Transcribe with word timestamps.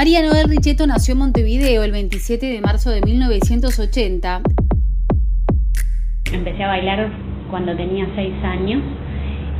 María 0.00 0.22
Noel 0.22 0.48
Richetto 0.48 0.86
nació 0.86 1.12
en 1.12 1.18
Montevideo 1.18 1.84
el 1.84 1.92
27 1.92 2.46
de 2.46 2.62
marzo 2.62 2.88
de 2.88 3.02
1980. 3.02 4.40
Empecé 6.32 6.64
a 6.64 6.68
bailar 6.68 7.12
cuando 7.50 7.76
tenía 7.76 8.08
seis 8.16 8.32
años 8.42 8.82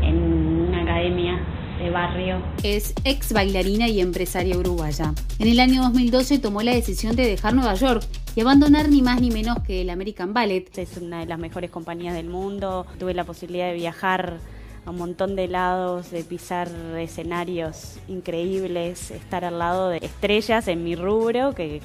en 0.01 0.17
una 0.17 0.81
academia 0.81 1.39
de 1.79 1.91
barrio. 1.91 2.43
Es 2.63 2.95
ex 3.05 3.35
bailarina 3.35 3.87
y 3.89 4.01
empresaria 4.01 4.57
uruguaya. 4.57 5.13
En 5.39 5.49
el 5.49 5.61
año 5.61 5.83
2012 5.83 6.39
tomó 6.39 6.63
la 6.63 6.73
decisión 6.73 7.17
de 7.17 7.27
dejar 7.27 7.53
Nueva 7.53 7.75
York 7.75 8.03
y 8.35 8.41
abandonar 8.41 8.89
ni 8.89 9.03
más 9.03 9.21
ni 9.21 9.31
menos 9.31 9.59
que 9.67 9.83
el 9.83 9.91
American 9.91 10.33
Ballet. 10.33 10.71
Es 10.79 10.97
una 10.97 11.21
de 11.21 11.27
las 11.27 11.39
mejores 11.39 11.69
compañías 11.69 12.15
del 12.15 12.31
mundo. 12.31 12.87
Tuve 12.99 13.13
la 13.13 13.25
posibilidad 13.25 13.67
de 13.67 13.75
viajar 13.75 14.39
a 14.87 14.91
un 14.91 14.97
montón 14.97 15.37
de 15.37 15.49
lados, 15.49 16.11
de 16.11 16.25
pisar 16.25 16.69
escenarios 16.99 17.97
increíbles, 18.09 19.11
estar 19.11 19.45
al 19.45 19.59
lado 19.59 19.89
de 19.89 19.99
estrellas 19.99 20.69
en 20.69 20.85
mi 20.85 20.97
rubro, 20.97 21.55
que, 21.55 21.81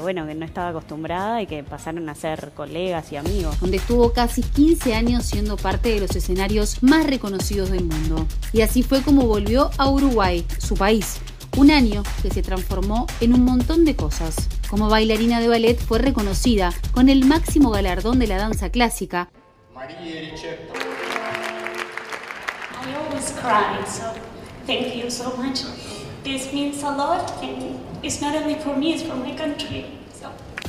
bueno, 0.00 0.26
que 0.26 0.34
no 0.34 0.44
estaba 0.44 0.68
acostumbrada 0.68 1.42
y 1.42 1.46
que 1.46 1.62
pasaron 1.62 2.08
a 2.08 2.14
ser 2.14 2.52
colegas 2.54 3.12
y 3.12 3.16
amigos. 3.16 3.58
Donde 3.60 3.76
estuvo 3.76 4.12
casi 4.12 4.42
15 4.42 4.94
años 4.94 5.26
siendo 5.26 5.56
parte 5.56 5.90
de 5.90 6.00
los 6.00 6.14
escenarios 6.16 6.82
más 6.82 7.06
reconocidos 7.06 7.70
del 7.70 7.84
mundo. 7.84 8.26
Y 8.52 8.62
así 8.62 8.82
fue 8.82 9.02
como 9.02 9.26
volvió 9.26 9.70
a 9.78 9.88
Uruguay, 9.88 10.44
su 10.58 10.74
país. 10.74 11.20
Un 11.56 11.70
año 11.70 12.04
que 12.22 12.30
se 12.30 12.42
transformó 12.42 13.06
en 13.20 13.34
un 13.34 13.44
montón 13.44 13.84
de 13.84 13.96
cosas. 13.96 14.36
Como 14.68 14.88
bailarina 14.88 15.40
de 15.40 15.48
ballet 15.48 15.76
fue 15.76 15.98
reconocida 15.98 16.72
con 16.92 17.08
el 17.08 17.24
máximo 17.24 17.70
galardón 17.70 18.20
de 18.20 18.28
la 18.28 18.38
danza 18.38 18.70
clásica. 18.70 19.30
María 19.74 19.98
cry. 23.28 23.84
So 23.86 24.12
thank 24.66 24.96
you 24.96 25.10
so 25.10 25.36
much. 25.36 25.60
This 26.24 26.52
means 26.52 26.82
a 26.82 26.90
lot, 26.90 27.32
and 27.42 27.78
it's 28.02 28.20
not 28.20 28.34
only 28.34 28.56
for 28.56 28.76
me, 28.76 28.94
it's 28.94 29.02
for 29.02 29.16
my 29.16 29.34
country. 29.36 29.86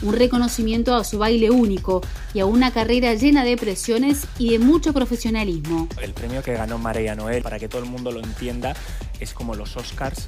Un 0.04 0.14
reconocimiento 0.14 0.96
a 0.96 1.04
su 1.04 1.20
baile 1.20 1.52
único 1.52 2.02
y 2.34 2.40
a 2.40 2.48
una 2.48 2.72
carrera 2.72 3.14
llena 3.14 3.44
de 3.44 3.56
presiones 3.56 4.26
y 4.40 4.50
de 4.50 4.60
mucho 4.60 4.94
profesionalismo. 4.94 5.88
El 6.02 6.14
premio 6.14 6.42
que 6.42 6.54
ganó 6.54 6.80
María 6.80 7.16
Noel, 7.16 7.44
para 7.44 7.60
que 7.60 7.70
todo 7.70 7.84
el 7.84 7.90
mundo 7.90 8.12
lo 8.12 8.20
entienda, 8.20 8.76
es 9.20 9.34
como 9.34 9.54
los 9.54 9.78
Oscars 9.78 10.28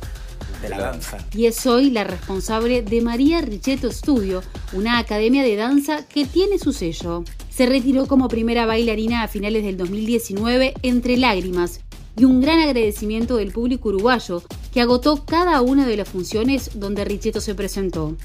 de 0.62 0.70
la 0.70 0.78
danza. 0.78 1.18
Y 1.34 1.48
es 1.48 1.66
hoy 1.66 1.90
la 1.90 2.04
responsable 2.04 2.84
de 2.84 3.02
María 3.02 3.42
Richetto 3.42 3.92
Studio, 3.92 4.44
una 4.74 5.00
academia 5.00 5.42
de 5.42 5.56
danza 5.56 6.06
que 6.06 6.26
tiene 6.26 6.60
su 6.60 6.72
sello. 6.72 7.24
Se 7.50 7.66
retiró 7.66 8.06
como 8.06 8.28
primera 8.28 8.68
bailarina 8.68 9.24
a 9.24 9.28
finales 9.28 9.64
del 9.64 9.78
2019 9.78 10.76
entre 10.84 11.18
lágrimas 11.18 11.80
y 12.16 12.26
un 12.26 12.42
gran 12.42 12.60
agradecimiento 12.60 13.38
del 13.38 13.52
público 13.52 13.90
uruguayo 13.90 14.44
que 14.74 14.82
agotó 14.82 15.26
cada 15.26 15.62
una 15.62 15.88
de 15.88 15.98
las 15.98 16.10
funciones 16.10 16.80
donde 16.80 17.06
Richetto 17.06 17.42
se 17.42 17.56
presentó. 17.56 18.16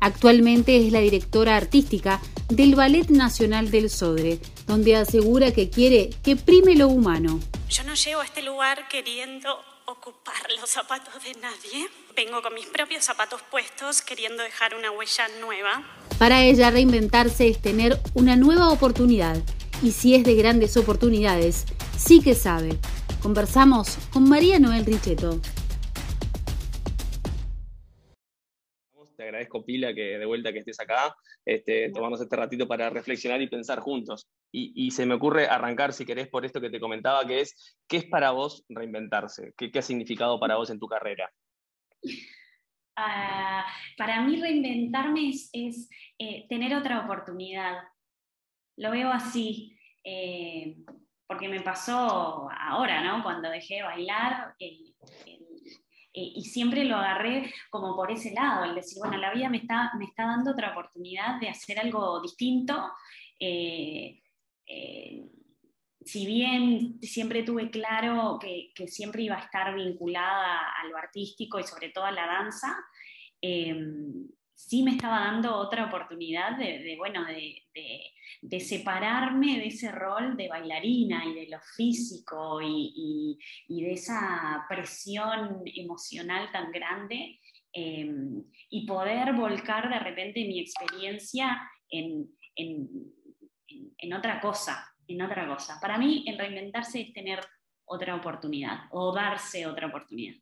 Actualmente 0.00 0.76
es 0.76 0.92
la 0.92 1.00
directora 1.00 1.56
artística 1.56 2.20
del 2.48 2.74
Ballet 2.74 3.08
Nacional 3.08 3.70
del 3.70 3.90
Sodre, 3.90 4.38
donde 4.66 4.96
asegura 4.96 5.52
que 5.52 5.70
quiere 5.70 6.10
que 6.22 6.36
prime 6.36 6.76
lo 6.76 6.88
humano. 6.88 7.40
Yo 7.68 7.82
no 7.84 7.94
llego 7.94 8.20
a 8.20 8.24
este 8.24 8.42
lugar 8.42 8.88
queriendo 8.88 9.48
ocupar 9.86 10.34
los 10.60 10.68
zapatos 10.68 11.14
de 11.24 11.34
nadie. 11.40 11.88
Vengo 12.14 12.42
con 12.42 12.54
mis 12.54 12.66
propios 12.66 13.04
zapatos 13.04 13.40
puestos 13.50 14.02
queriendo 14.02 14.42
dejar 14.42 14.74
una 14.74 14.90
huella 14.90 15.28
nueva. 15.40 15.84
Para 16.18 16.42
ella 16.44 16.70
reinventarse 16.70 17.48
es 17.48 17.60
tener 17.60 18.00
una 18.14 18.36
nueva 18.36 18.70
oportunidad. 18.70 19.42
Y 19.82 19.92
si 19.92 20.14
es 20.14 20.24
de 20.24 20.34
grandes 20.34 20.76
oportunidades, 20.76 21.64
sí 21.96 22.20
que 22.20 22.34
sabe 22.34 22.78
Conversamos 23.26 23.96
con 24.12 24.28
María 24.28 24.60
Noel 24.60 24.86
Richetto. 24.86 25.40
Te 29.16 29.24
agradezco, 29.24 29.64
Pila, 29.64 29.92
que 29.92 30.16
de 30.16 30.24
vuelta 30.24 30.52
que 30.52 30.60
estés 30.60 30.78
acá, 30.78 31.12
este, 31.44 31.90
tomamos 31.90 32.20
este 32.20 32.36
ratito 32.36 32.68
para 32.68 32.88
reflexionar 32.88 33.42
y 33.42 33.48
pensar 33.48 33.80
juntos. 33.80 34.28
Y, 34.52 34.92
se 34.92 35.06
me 35.06 35.14
ocurre 35.14 35.48
arrancar, 35.48 35.92
si 35.92 36.06
querés, 36.06 36.28
por 36.28 36.44
esto 36.44 36.60
que 36.60 36.70
te 36.70 36.78
comentaba, 36.78 37.26
que 37.26 37.40
es, 37.40 37.76
¿qué 37.88 37.96
es 37.96 38.04
para 38.04 38.30
vos 38.30 38.64
reinventarse? 38.68 39.54
¿Qué, 39.56 39.76
ha 39.76 39.82
significado 39.82 40.38
para 40.38 40.54
vos 40.54 40.70
en 40.70 40.78
tu 40.78 40.86
carrera? 40.86 41.28
Ah, 42.94 43.66
para 43.98 44.20
mí 44.20 44.40
reinventarme 44.40 45.30
es, 45.30 45.90
eh, 46.16 46.46
tener 46.48 46.76
otra 46.76 47.04
oportunidad. 47.04 47.74
Lo 48.76 48.92
veo 48.92 49.10
así. 49.10 49.76
Eh, 50.04 50.76
porque 51.26 51.48
me 51.48 51.60
pasó 51.60 52.48
ahora, 52.58 53.02
¿no? 53.02 53.22
Cuando 53.22 53.50
dejé 53.50 53.76
de 53.76 53.82
bailar, 53.82 54.54
eh, 54.58 54.78
y 56.12 56.44
siempre 56.44 56.84
lo 56.84 56.96
agarré 56.96 57.52
como 57.68 57.94
por 57.94 58.10
ese 58.10 58.32
lado, 58.32 58.64
el 58.64 58.74
decir, 58.74 58.98
bueno, 58.98 59.18
la 59.18 59.34
vida 59.34 59.50
me 59.50 59.58
está, 59.58 59.92
me 59.98 60.06
está 60.06 60.24
dando 60.24 60.52
otra 60.52 60.70
oportunidad 60.70 61.38
de 61.40 61.50
hacer 61.50 61.78
algo 61.78 62.22
distinto. 62.22 62.90
Eh, 63.38 64.22
eh, 64.66 65.24
si 66.02 66.24
bien 66.24 66.98
siempre 67.02 67.42
tuve 67.42 67.70
claro 67.70 68.38
que, 68.40 68.70
que, 68.74 68.86
siempre 68.88 69.22
iba 69.22 69.36
a 69.36 69.44
estar 69.44 69.74
vinculada 69.74 70.70
a 70.70 70.86
lo 70.88 70.96
artístico 70.96 71.58
y 71.58 71.64
sobre 71.64 71.90
todo 71.90 72.04
a 72.04 72.12
la 72.12 72.26
danza, 72.26 72.74
sí 74.56 74.82
me 74.82 74.92
estaba 74.92 75.20
dando 75.20 75.54
otra 75.54 75.84
oportunidad 75.84 76.56
de, 76.56 76.94
bueno, 76.96 77.24
de, 77.26 78.60
separarme 78.60 79.58
de 79.58 79.66
ese 79.66 79.92
rol 79.92 80.34
de 80.36 80.48
bailarina 80.48 81.24
y 81.26 81.34
de 81.34 81.48
lo 81.48 81.60
físico 81.76 82.60
y, 82.62 83.38
de 83.68 83.92
esa 83.92 84.64
presión 84.68 85.62
emocional 85.66 86.50
tan 86.50 86.72
grande 86.72 87.38
em, 87.72 88.42
y 88.70 88.86
poder 88.86 89.34
volcar 89.34 89.90
de 89.90 89.98
repente 89.98 90.40
mi 90.40 90.58
experiencia 90.60 91.60
en, 91.90 92.26
otra 94.16 94.40
cosa, 94.40 94.88
en 95.06 95.20
otra 95.20 95.46
cosa. 95.46 95.78
Para 95.80 95.98
mí, 95.98 96.24
el 96.26 96.38
reinventarse 96.38 97.02
es 97.02 97.12
tener 97.12 97.40
otra 97.84 98.16
oportunidad 98.16 98.88
o 98.90 99.14
darse 99.14 99.66
otra 99.66 99.88
oportunidad. 99.88 100.34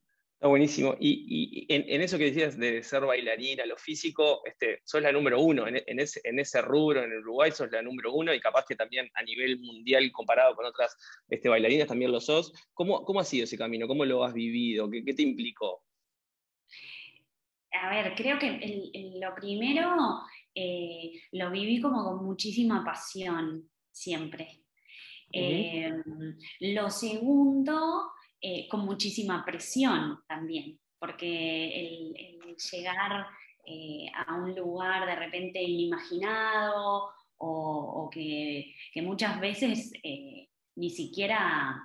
Buenísimo. 0.48 0.94
Y, 1.00 1.64
en, 1.70 2.02
eso 2.02 2.18
que 2.18 2.26
decías 2.26 2.58
de 2.58 2.82
ser 2.82 3.06
bailarina, 3.06 3.64
lo 3.64 3.78
físico, 3.78 4.42
este, 4.44 4.82
sos 4.84 5.00
la 5.00 5.10
número 5.10 5.40
uno. 5.40 5.64
En, 5.66 5.98
ese, 5.98 6.60
rubro 6.60 7.02
en 7.02 7.16
Uruguay 7.18 7.50
sos 7.50 7.70
la 7.72 7.80
número 7.80 8.12
uno 8.12 8.34
y 8.34 8.40
capaz 8.40 8.66
que 8.66 8.76
también 8.76 9.10
a 9.14 9.22
nivel 9.22 9.58
mundial 9.60 10.12
comparado 10.12 10.54
con 10.54 10.66
otras 10.66 10.96
este, 11.30 11.48
bailarinas 11.48 11.88
también 11.88 12.12
lo 12.12 12.20
sos. 12.20 12.52
¿Cómo, 12.74 13.04
¿Cómo 13.06 13.20
ha 13.20 13.24
sido 13.24 13.44
ese 13.44 13.56
camino? 13.56 13.88
¿Cómo 13.88 14.04
lo 14.04 14.22
has 14.22 14.34
vivido? 14.34 14.90
¿Qué, 14.90 15.14
te 15.14 15.22
implicó? 15.22 15.82
A 17.72 17.88
ver, 17.88 18.14
creo 18.14 18.38
que 18.38 18.90
lo 19.18 19.34
primero 19.34 19.96
eh, 20.54 21.22
lo 21.32 21.50
viví 21.50 21.80
como 21.80 22.04
con 22.04 22.22
muchísima 22.22 22.84
pasión, 22.84 23.70
siempre. 23.90 24.60
Em, 25.32 26.36
lo 26.60 26.90
segundo, 26.90 28.10
eh, 28.46 28.68
con 28.68 28.84
muchísima 28.84 29.42
presión 29.42 30.22
también, 30.28 30.78
porque 30.98 32.12
el, 32.12 32.54
llegar 32.70 33.26
eh, 33.64 34.04
a 34.14 34.34
un 34.34 34.54
lugar 34.54 35.06
de 35.06 35.16
repente 35.16 35.62
inimaginado 35.62 37.08
o, 37.38 38.10
que, 38.12 38.74
muchas 38.96 39.40
veces 39.40 39.94
eh, 40.02 40.50
ni 40.76 40.90
siquiera 40.90 41.82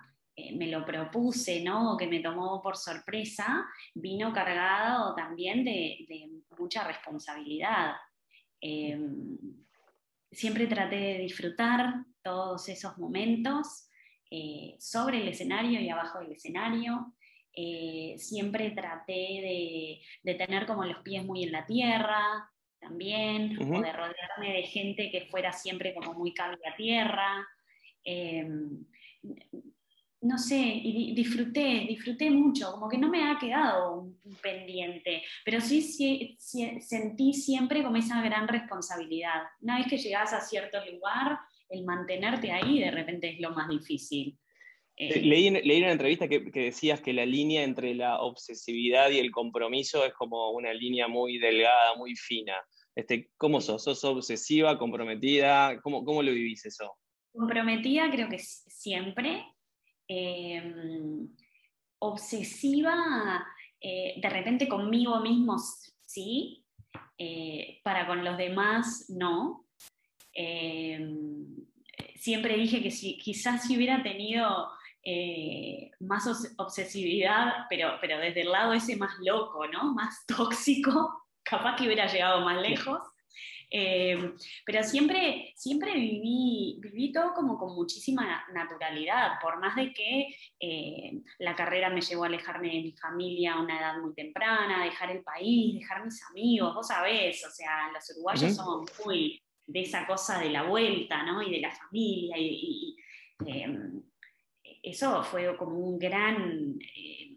me 0.53 0.67
lo 0.67 0.85
propuse, 0.85 1.63
¿no? 1.63 1.93
O 1.93 1.97
que 1.97 2.07
me 2.07 2.19
tomó 2.19 2.61
por 2.61 2.75
sorpresa, 2.75 3.65
vino 3.95 4.33
cargado 4.33 5.15
también 5.15 5.63
de, 5.63 6.05
mucha 6.57 6.83
responsabilidad. 6.83 7.93
Em, 8.59 9.37
siempre 10.29 10.67
traté 10.67 10.97
de 10.97 11.19
disfrutar 11.19 12.03
todos 12.21 12.67
esos 12.67 12.97
momentos 12.97 13.88
eh, 14.31 14.75
sobre 14.79 15.21
el 15.21 15.27
escenario 15.29 15.79
y 15.79 15.89
abajo 15.89 16.19
del 16.19 16.33
escenario. 16.33 17.13
Eh, 17.53 18.15
siempre 18.17 18.71
traté 18.71 20.01
de, 20.23 20.35
tener 20.37 20.65
como 20.65 20.85
los 20.85 20.99
pies 20.99 21.25
muy 21.25 21.43
en 21.43 21.51
la 21.51 21.65
tierra 21.65 22.49
también, 22.79 23.57
o 23.59 23.81
de 23.81 23.91
rodearme 23.91 24.53
de 24.53 24.63
gente 24.63 25.11
que 25.11 25.27
fuera 25.29 25.51
siempre 25.51 25.93
como 25.93 26.13
muy 26.13 26.33
cable 26.33 26.59
a 26.65 26.75
tierra. 26.75 27.45
Em, 28.03 28.85
no 30.21 30.37
sé, 30.37 30.57
y 30.57 31.13
disfruté, 31.13 31.85
disfruté 31.87 32.29
mucho, 32.29 32.71
como 32.71 32.89
que 32.89 32.97
no 32.97 33.09
me 33.09 33.29
ha 33.29 33.37
quedado 33.39 34.01
un, 34.01 34.19
pendiente, 34.41 35.23
pero 35.45 35.61
sí, 35.61 35.81
sí, 35.81 36.37
sentí 36.81 37.33
siempre 37.33 37.83
como 37.83 37.95
esa 37.95 38.21
gran 38.21 38.47
responsabilidad. 38.47 39.43
Una 39.61 39.77
vez 39.77 39.87
que 39.87 39.97
llegas 39.97 40.33
a 40.33 40.41
cierto 40.41 40.77
lugar, 40.91 41.39
el 41.69 41.85
mantenerte 41.85 42.51
ahí 42.51 42.79
de 42.79 42.91
repente 42.91 43.29
es 43.29 43.39
lo 43.39 43.51
más 43.51 43.69
difícil. 43.69 44.37
Eh, 44.95 45.21
leí, 45.21 45.47
una 45.47 45.91
entrevista 45.91 46.27
que, 46.27 46.39
decías 46.39 46.99
que 46.99 47.13
la 47.13 47.25
línea 47.25 47.63
entre 47.63 47.95
la 47.95 48.19
obsesividad 48.19 49.09
y 49.11 49.19
el 49.19 49.31
compromiso 49.31 50.05
es 50.05 50.13
como 50.13 50.51
una 50.51 50.73
línea 50.73 51.07
muy 51.07 51.37
delgada, 51.37 51.95
muy 51.95 52.15
fina. 52.15 52.55
Este, 52.95 53.29
¿Cómo 53.37 53.61
sos? 53.61 53.83
¿Sos 53.83 54.03
obsesiva, 54.03 54.77
comprometida? 54.77 55.79
¿Cómo, 55.81 56.03
cómo 56.03 56.21
lo 56.21 56.33
vivís 56.33 56.65
eso? 56.65 56.97
Comprometida 57.31 58.11
creo 58.11 58.27
que 58.27 58.39
siempre. 58.39 59.45
Em, 60.07 61.29
obsesiva 61.99 63.45
eh, 63.79 64.15
de 64.21 64.29
repente 64.29 64.67
conmigo 64.67 65.19
mismo 65.21 65.55
sí, 66.05 66.65
eh, 67.17 67.79
para 67.83 68.07
con 68.07 68.25
los 68.25 68.37
demás 68.37 69.05
no. 69.09 69.65
Em, 70.33 71.45
siempre 72.15 72.57
dije 72.57 72.81
que 72.81 72.91
si, 72.91 73.17
quizás 73.17 73.65
si 73.65 73.75
hubiera 73.75 74.03
tenido 74.03 74.69
eh, 75.03 75.91
más 76.01 76.27
obsesividad, 76.57 77.65
pero, 77.69 77.93
pero 78.01 78.19
desde 78.19 78.41
el 78.41 78.51
lado 78.51 78.73
ese 78.73 78.97
más 78.97 79.13
loco, 79.19 79.67
¿no? 79.67 79.93
Más 79.93 80.25
tóxico, 80.27 81.25
capaz 81.43 81.75
que 81.75 81.85
hubiera 81.85 82.07
llegado 82.07 82.41
más 82.41 82.61
lejos. 82.61 82.99
Eh, 83.71 84.33
pero 84.65 84.83
siempre, 84.83 85.53
siempre 85.55 85.93
viví, 85.93 86.79
viví 86.81 87.11
todo 87.11 87.33
como 87.35 87.57
con 87.57 87.75
muchísima 87.75 88.43
naturalidad, 88.51 89.39
por 89.39 89.59
más 89.59 89.75
de 89.75 89.93
que 89.93 90.27
eh, 90.59 91.21
la 91.37 91.55
carrera 91.55 91.91
me 91.91 92.01
llevó 92.01 92.23
a 92.23 92.27
alejarme 92.27 92.67
de 92.69 92.81
mi 92.81 92.91
familia 92.93 93.53
a 93.53 93.61
una 93.61 93.79
edad 93.79 94.01
muy 94.01 94.15
temprana, 94.15 94.83
dejar 94.83 95.11
el 95.11 95.23
país, 95.23 95.75
dejar 95.75 96.03
mis 96.03 96.19
amigos, 96.31 96.73
vos 96.73 96.87
sabés, 96.87 97.45
o 97.45 97.51
sea, 97.51 97.91
los 97.93 98.09
uruguayos 98.09 98.55
son 98.55 98.85
muy 99.05 99.39
de 99.69 99.81
esa 99.81 100.05
cosa 100.07 100.39
de 100.39 100.49
la 100.49 100.63
vuelta, 100.63 101.23
¿no? 101.23 101.43
Y 101.43 101.51
de 101.51 101.61
la 101.61 101.71
familia, 101.71 102.35
y, 102.37 102.95
em, 103.45 104.01
eso 104.81 105.23
fue 105.23 105.55
como 105.57 105.77
un 105.77 105.99
gran 105.99 106.79
eh, 106.95 107.35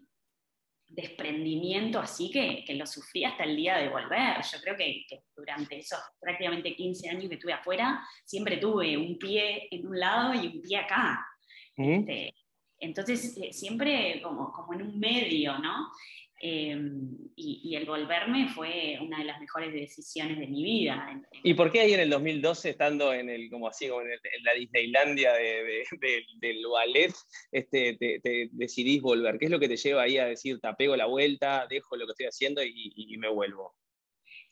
desprendimiento 0.87 1.99
así 1.99 2.31
que, 2.31 2.65
lo 2.75 2.85
sufrí 2.85 3.23
hasta 3.23 3.43
el 3.43 3.55
día 3.55 3.77
de 3.77 3.89
volver. 3.89 4.37
Yo 4.51 4.59
creo 4.61 4.75
que, 4.75 5.05
durante 5.35 5.77
esos 5.77 5.99
prácticamente 6.19 6.75
15 6.75 7.09
años 7.09 7.29
que 7.29 7.35
estuve 7.35 7.53
afuera, 7.53 8.03
siempre 8.25 8.57
tuve 8.57 8.97
un 8.97 9.17
pie 9.17 9.67
en 9.71 9.87
un 9.87 9.99
lado 9.99 10.33
y 10.33 10.47
un 10.47 10.61
pie 10.61 10.77
acá. 10.77 11.25
Este, 11.75 12.33
entonces, 12.79 13.37
eh, 13.37 13.53
siempre 13.53 14.21
como, 14.23 14.51
como, 14.51 14.73
en 14.73 14.83
un 14.83 14.99
medio, 14.99 15.57
¿no? 15.59 15.91
Em, 16.45 17.07
y, 17.37 17.73
el 17.73 17.85
volverme 17.85 18.49
fue 18.49 18.97
una 19.01 19.19
de 19.19 19.23
las 19.23 19.39
mejores 19.39 19.71
decisiones 19.71 20.37
de 20.37 20.47
mi 20.47 20.61
vida. 20.61 21.21
¿Y 21.41 21.53
por 21.53 21.71
qué 21.71 21.79
ahí 21.79 21.93
en 21.93 22.01
el 22.01 22.09
2012, 22.09 22.71
estando 22.71 23.13
en 23.13 23.29
el, 23.29 23.49
como 23.49 23.69
así, 23.69 23.87
como 23.87 24.01
en, 24.01 24.09
la 24.43 24.51
Disneylandia 24.51 25.31
de, 25.31 25.85
del 26.41 26.67
ballet, 26.69 27.13
este, 27.49 27.95
te, 27.95 28.49
decidís 28.51 29.01
volver? 29.01 29.39
¿Qué 29.39 29.45
es 29.45 29.51
lo 29.51 29.59
que 29.59 29.69
te 29.69 29.77
lleva 29.77 30.01
ahí 30.01 30.17
a 30.17 30.25
decir, 30.25 30.59
te 30.59 30.67
pego 30.73 30.97
la 30.97 31.05
vuelta, 31.05 31.65
dejo 31.69 31.95
lo 31.95 32.05
que 32.05 32.11
estoy 32.11 32.25
haciendo 32.25 32.61
y, 32.61 33.15
me 33.17 33.29
vuelvo? 33.29 33.77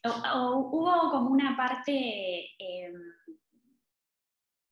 hubo 0.05 1.11
como 1.11 1.29
una 1.29 1.57
parte 1.57 1.91
em, 2.57 2.93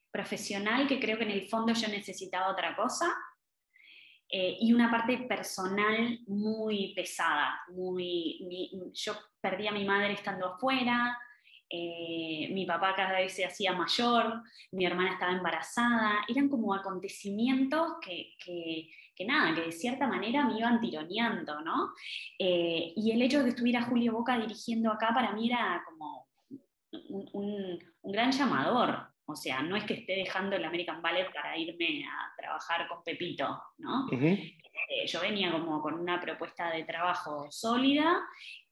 profesional 0.10 0.88
que 0.88 1.02
creo 1.02 1.18
que 1.18 1.26
en 1.26 1.32
el 1.32 1.50
fondo 1.50 1.74
yo 1.74 1.90
necesitaba 1.90 2.50
otra 2.50 2.78
cosa 2.78 3.14
eh, 4.32 4.58
y 4.62 4.74
una 4.74 4.92
parte 4.92 5.18
personal 5.20 6.20
muy 6.28 6.94
pesada. 6.94 7.62
Muy, 7.70 8.92
yo 8.94 9.14
perdí 9.42 9.68
a 9.68 9.72
mi 9.72 9.86
madre 9.86 10.14
estando 10.14 10.48
afuera, 10.48 11.18
eh, 11.72 12.50
mi 12.52 12.66
papá 12.66 12.96
cada 12.96 13.14
vez 13.20 13.34
se 13.34 13.46
hacía 13.46 13.74
mayor, 13.74 14.42
mi 14.72 14.86
hermana 14.86 15.14
estaba 15.14 15.34
embarazada, 15.34 16.26
eran 16.28 16.50
como 16.50 16.74
acontecimientos 16.74 17.94
que, 18.02 18.36
que, 19.16 19.26
nada, 19.26 19.54
que 19.54 19.62
de 19.62 19.72
cierta 19.72 20.08
manera 20.08 20.46
me 20.46 20.58
iban 20.58 20.80
tironeando, 20.80 21.62
¿no? 21.62 21.94
Eh, 22.40 22.94
y 22.96 23.12
el 23.12 23.22
hecho 23.22 23.40
de 23.40 23.46
que 23.46 23.50
estuviera 23.50 23.84
Julio 23.84 24.14
Boca 24.14 24.38
dirigiendo 24.38 24.92
acá 24.92 25.12
para 25.14 25.34
mí 25.34 25.48
era 25.48 25.84
como 25.86 26.28
un, 26.92 27.80
un 28.02 28.12
gran 28.12 28.32
llamador, 28.32 29.09
o 29.32 29.36
sea, 29.36 29.62
no 29.62 29.76
es 29.76 29.84
que 29.84 29.94
esté 29.94 30.14
dejando 30.14 30.56
el 30.56 30.66
American 30.66 31.02
Ballet 31.02 31.32
para 31.34 31.58
irme 31.58 32.06
a 32.06 32.34
trabajar 32.36 32.88
con 32.88 33.04
Pepito, 33.04 33.62
¿no? 33.78 34.08
Eh, 34.12 35.06
yo 35.08 35.22
venía 35.22 35.52
como 35.52 35.82
con 35.82 35.94
una 35.94 36.20
propuesta 36.20 36.72
de 36.72 36.84
trabajo 36.84 37.48
sólida, 37.52 38.20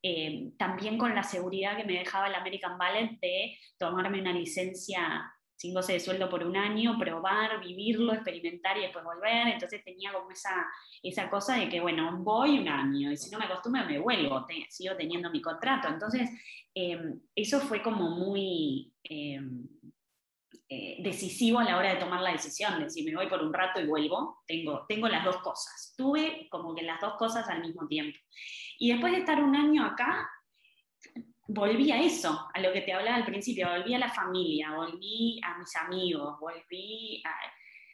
eh, 0.02 0.52
también 0.58 0.98
con 0.98 1.14
la 1.14 1.24
seguridad 1.24 1.78
que 1.78 1.86
me 1.86 2.00
dejaba 2.00 2.28
el 2.28 2.36
American 2.36 2.78
Ballet 2.78 3.20
de 3.20 3.58
tomarme 3.78 4.22
una 4.22 4.34
licencia 4.34 5.32
sin 5.58 5.74
goce 5.74 5.94
de 5.94 6.00
sueldo 6.00 6.30
por 6.30 6.44
un 6.44 6.56
año, 6.56 6.98
probar, 7.00 7.60
vivirlo, 7.60 8.14
experimentar 8.14 8.78
y 8.78 8.82
después 8.82 9.04
volver. 9.04 9.48
Entonces 9.48 9.84
tenía 9.84 10.14
como 10.14 10.30
esa, 10.30 10.68
esa 11.02 11.30
cosa 11.30 11.56
de 11.56 11.68
que, 11.68 11.82
bueno, 11.82 12.16
voy 12.20 12.60
un 12.60 12.70
año 12.70 13.12
y 13.12 13.18
si 13.18 13.32
no 13.32 13.40
me 13.40 13.46
acostumbro 13.46 13.86
me 13.86 13.98
vuelvo, 13.98 14.46
sigo 14.70 14.96
teniendo 14.96 15.32
mi 15.32 15.42
contrato. 15.42 15.88
Entonces, 15.88 16.30
eh, 16.76 17.16
eso 17.36 17.60
fue 17.60 17.82
como 17.82 18.12
muy... 18.12 18.94
Eh, 19.04 19.40
decisivo 20.70 21.60
a 21.60 21.64
la 21.64 21.78
hora 21.78 21.94
de 21.94 22.00
tomar 22.00 22.22
la 22.22 22.32
decisión, 22.32 22.80
de 22.80 22.90
si 22.90 23.04
me 23.04 23.16
voy 23.16 23.28
por 23.28 23.42
un 23.42 23.54
rato 23.54 23.80
y 23.80 23.86
vuelvo, 23.86 24.44
tengo, 24.46 24.86
tengo 24.88 25.08
las 25.08 25.24
dos 25.24 25.38
cosas. 25.38 25.94
Tuve 25.96 26.48
como 26.50 26.76
que 26.76 26.84
las 26.84 27.00
dos 27.00 27.14
cosas 27.16 27.48
al 27.50 27.62
mismo 27.62 27.88
tiempo. 27.88 28.18
Y 28.80 28.92
después 28.92 29.14
de 29.14 29.20
estar 29.20 29.42
un 29.42 29.56
año 29.56 29.86
acá, 29.86 30.30
volví 31.48 31.92
a 31.92 32.02
eso, 32.02 32.50
a 32.54 32.60
lo 32.60 32.74
que 32.74 32.82
te 32.82 32.94
hablaba 32.94 33.16
al 33.16 33.26
principio, 33.26 33.70
volví 33.70 33.94
a 33.94 34.00
la 34.00 34.10
familia, 34.10 34.74
volví 34.76 35.40
a 35.44 35.58
mis 35.58 35.76
amigos, 35.76 36.40
volví 36.40 37.22
a... 37.26 37.32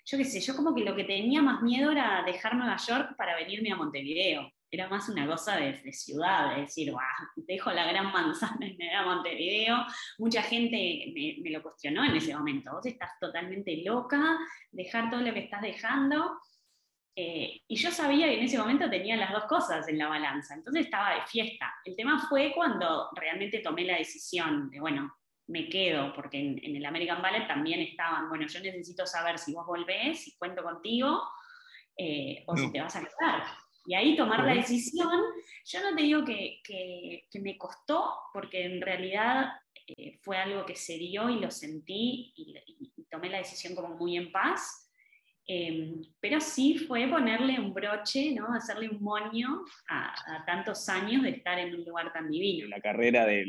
Yo 0.06 0.18
qué 0.18 0.26
sé, 0.26 0.42
yo 0.42 0.56
como 0.56 0.76
que 0.76 0.84
lo 0.84 0.96
que 0.96 1.06
tenía 1.06 1.42
más 1.42 1.62
miedo 1.62 1.92
era 1.92 2.24
dejar 2.26 2.56
Nueva 2.56 2.78
York 2.78 3.16
para 3.16 3.36
venirme 3.36 3.72
a 3.72 3.76
Montevideo 3.76 4.52
era 4.74 4.88
más 4.88 5.08
una 5.08 5.28
cosa 5.28 5.58
de, 5.58 5.94
ciudad, 5.94 6.56
de 6.56 6.62
decir, 6.62 6.92
dejo 7.36 7.72
la 7.72 7.86
gran 7.86 8.12
manzana 8.12 8.66
me 8.78 8.96
a 8.96 9.06
Montevideo. 9.06 9.86
Mucha 10.18 10.42
gente 10.42 11.14
me, 11.14 11.52
lo 11.52 11.62
cuestionó 11.62 12.04
en 12.04 12.16
ese 12.16 12.36
momento, 12.36 12.72
vos 12.72 12.86
estás 12.86 13.12
totalmente 13.20 13.84
loca, 13.86 14.38
dejar 14.72 15.12
todo 15.12 15.22
lo 15.22 15.32
que 15.32 15.42
estás 15.42 15.62
dejando. 15.62 16.40
Eh, 17.16 17.62
y 17.68 17.76
yo 17.76 17.92
sabía 17.92 18.26
que 18.26 18.40
en 18.40 18.46
ese 18.46 18.58
momento 18.58 18.90
tenía 18.90 19.16
las 19.16 19.32
dos 19.32 19.44
cosas 19.46 19.88
en 19.88 20.00
la 20.00 20.08
balanza, 20.08 20.56
entonces 20.56 20.86
estaba 20.86 21.14
de 21.14 21.28
fiesta. 21.28 21.72
El 21.86 21.96
tema 21.96 22.26
fue 22.28 22.52
cuando 22.56 23.10
realmente 23.16 23.60
tomé 23.60 23.84
la 23.84 24.00
decisión 24.00 24.72
de, 24.72 24.80
bueno, 24.80 25.16
me 25.46 25.70
quedo, 25.70 26.14
porque 26.16 26.40
en, 26.40 26.76
el 26.76 26.84
American 26.84 27.22
Ballet 27.22 27.48
también 27.48 27.80
estaban, 27.82 28.28
bueno, 28.28 28.48
yo 28.48 28.60
necesito 28.60 29.06
saber 29.06 29.38
si 29.38 29.54
vos 29.54 29.68
volvés, 29.68 30.24
si 30.24 30.36
cuento 30.36 30.64
contigo, 30.64 31.22
eh, 31.96 32.44
o 32.48 32.58
si 32.58 32.72
te 32.72 32.82
vas 32.82 32.96
a 32.96 33.02
quedar. 33.02 33.63
Y 33.86 33.96
ahí 33.96 34.16
tomar 34.16 34.44
la 34.44 34.54
decisión, 34.54 35.10
yo 35.66 35.82
no 35.82 35.96
te 35.96 36.04
digo 36.04 36.24
que, 36.24 36.60
que, 36.64 37.40
me 37.42 37.58
costó, 37.58 38.14
porque 38.34 38.66
en 38.66 38.82
realidad 38.82 39.48
eh, 39.88 40.20
fue 40.22 40.38
algo 40.38 40.66
que 40.66 40.76
se 40.76 40.98
dio 40.98 41.30
y 41.30 41.40
lo 41.40 41.52
sentí 41.52 42.34
y, 42.36 42.56
tomé 43.10 43.30
la 43.30 43.38
decisión 43.38 43.76
como 43.76 43.96
muy 43.96 44.18
en 44.18 44.32
paz, 44.32 44.83
em, 45.48 46.02
pero 46.20 46.40
sí 46.40 46.78
fue 46.78 47.08
ponerle 47.08 47.60
un 47.60 47.74
broche, 47.74 48.34
¿no? 48.34 48.48
hacerle 48.54 48.90
un 48.90 49.02
moño 49.02 49.64
a, 49.90 50.44
tantos 50.46 50.88
años 50.90 51.24
de 51.24 51.30
estar 51.30 51.60
en 51.60 51.76
un 51.76 51.84
lugar 51.86 52.12
tan 52.14 52.30
divino. 52.30 52.68
La 52.68 52.80
carrera 52.80 53.26
de, 53.26 53.46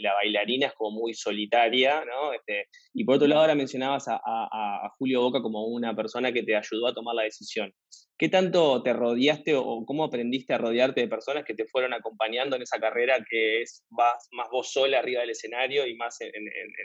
la 0.00 0.14
bailarina 0.14 0.68
es 0.68 0.74
como 0.74 1.00
muy 1.00 1.14
solitaria, 1.14 2.04
¿no? 2.04 2.32
Este, 2.32 2.68
y 2.92 3.04
por 3.04 3.16
otro 3.16 3.26
lado 3.26 3.42
ahora 3.42 3.54
mencionabas 3.54 4.06
a, 4.08 4.90
Julio 4.98 5.22
Boca 5.22 5.42
como 5.42 5.66
una 5.66 5.94
persona 5.94 6.32
que 6.32 6.42
te 6.42 6.56
ayudó 6.56 6.86
a 6.86 6.94
tomar 6.94 7.14
la 7.14 7.22
decisión. 7.22 7.72
¿Qué 8.16 8.28
tanto 8.28 8.82
te 8.82 8.92
rodeaste 8.92 9.56
o 9.56 9.84
cómo 9.84 10.04
aprendiste 10.04 10.54
a 10.54 10.58
rodearte 10.58 11.00
de 11.00 11.08
personas 11.08 11.44
que 11.44 11.54
te 11.54 11.66
fueron 11.66 11.92
acompañando 11.92 12.54
en 12.54 12.62
esa 12.62 12.78
carrera 12.78 13.16
que 13.28 13.62
es 13.62 13.84
más, 13.90 14.28
más 14.32 14.48
vos 14.50 14.70
sola 14.72 15.00
arriba 15.00 15.22
del 15.22 15.30
escenario 15.30 15.86
y 15.86 15.96
más 15.96 16.20
en, 16.20 16.32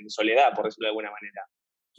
soledad, 0.10 0.53
por 0.56 0.65
decirlo 0.65 0.88
de 0.88 0.89
alguna 0.89 1.12
manera? 1.12 1.44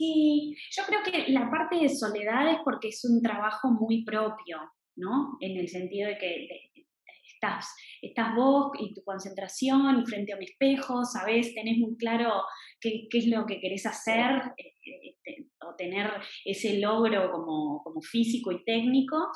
Sí, 0.01 0.57
yo 0.71 0.83
creo 0.87 1.01
que 1.03 1.31
la 1.31 1.47
parte 1.51 1.75
de 1.75 1.87
soledad 1.87 2.51
es 2.51 2.57
porque 2.63 2.87
es 2.87 3.05
un 3.05 3.21
trabajo 3.21 3.69
muy 3.69 4.03
propio, 4.03 4.57
¿no? 4.95 5.37
En 5.39 5.59
el 5.59 5.69
sentido 5.69 6.09
de 6.09 6.17
que 6.17 6.47
estás, 7.31 7.71
estás 8.01 8.35
vos 8.35 8.71
y 8.79 8.95
tu 8.95 9.03
concentración 9.03 10.03
frente 10.07 10.33
a 10.33 10.37
un 10.37 10.41
espejo, 10.41 11.05
sabes, 11.05 11.53
tenés 11.53 11.77
muy 11.77 11.95
claro 11.97 12.41
qué, 12.79 13.07
es 13.11 13.27
lo 13.27 13.45
que 13.45 13.59
querés 13.59 13.85
hacer, 13.85 14.41
eh, 14.57 15.17
eh, 15.23 15.45
o 15.67 15.75
tener 15.75 16.09
ese 16.45 16.79
logro 16.79 17.31
como, 17.31 17.83
físico 18.01 18.51
y 18.51 18.63
técnico, 18.63 19.27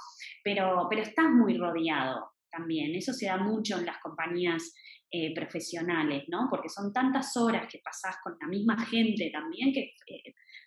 pero 0.43 0.89
estás 0.93 1.29
muy 1.29 1.59
rodeado 1.59 2.31
también. 2.49 2.95
Eso 2.95 3.13
se 3.13 3.27
da 3.27 3.37
mucho 3.37 3.77
en 3.77 3.85
las 3.85 3.99
compañías 3.99 4.73
eh, 5.17 5.33
profesionales, 5.33 6.25
¿no? 6.27 6.47
Porque 6.49 6.67
son 6.67 6.91
tantas 6.91 7.37
horas 7.37 7.67
que 7.71 7.79
pasás 7.81 8.17
con 8.21 8.35
la 8.41 8.47
misma 8.49 8.77
gente 8.85 9.29
también 9.31 9.71
que 9.71 9.93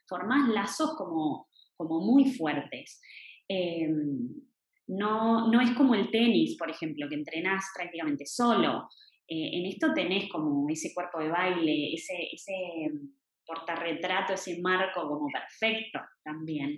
formás 0.06 0.48
lazos 0.48 0.94
como, 0.96 1.48
como 1.76 2.00
muy 2.00 2.32
fuertes. 2.32 2.98
Em, 3.46 4.26
no, 4.86 5.50
no 5.50 5.60
es 5.60 5.72
como 5.72 5.94
el 5.94 6.10
tenis, 6.10 6.56
por 6.56 6.70
ejemplo, 6.70 7.06
que 7.10 7.16
entrenás 7.16 7.66
prácticamente 7.76 8.24
solo. 8.24 8.88
en 9.28 9.66
esto 9.66 9.92
tenés 9.92 10.30
como 10.30 10.66
ese 10.70 10.94
cuerpo 10.94 11.20
de 11.20 11.28
baile, 11.28 11.92
ese, 11.92 12.14
ese 12.32 12.54
portarretrato, 13.44 14.32
ese 14.32 14.62
marco 14.62 15.06
como 15.06 15.28
perfecto 15.30 15.98
también. 16.24 16.74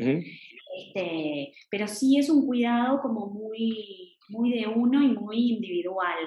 este, 0.76 1.52
pero 1.70 1.86
sí 1.86 2.18
es 2.18 2.28
un 2.28 2.44
cuidado 2.46 3.00
como 3.00 3.28
muy, 3.28 4.16
muy 4.28 4.50
de 4.58 4.66
uno 4.66 5.04
y 5.04 5.12
muy 5.12 5.52
individual. 5.52 6.18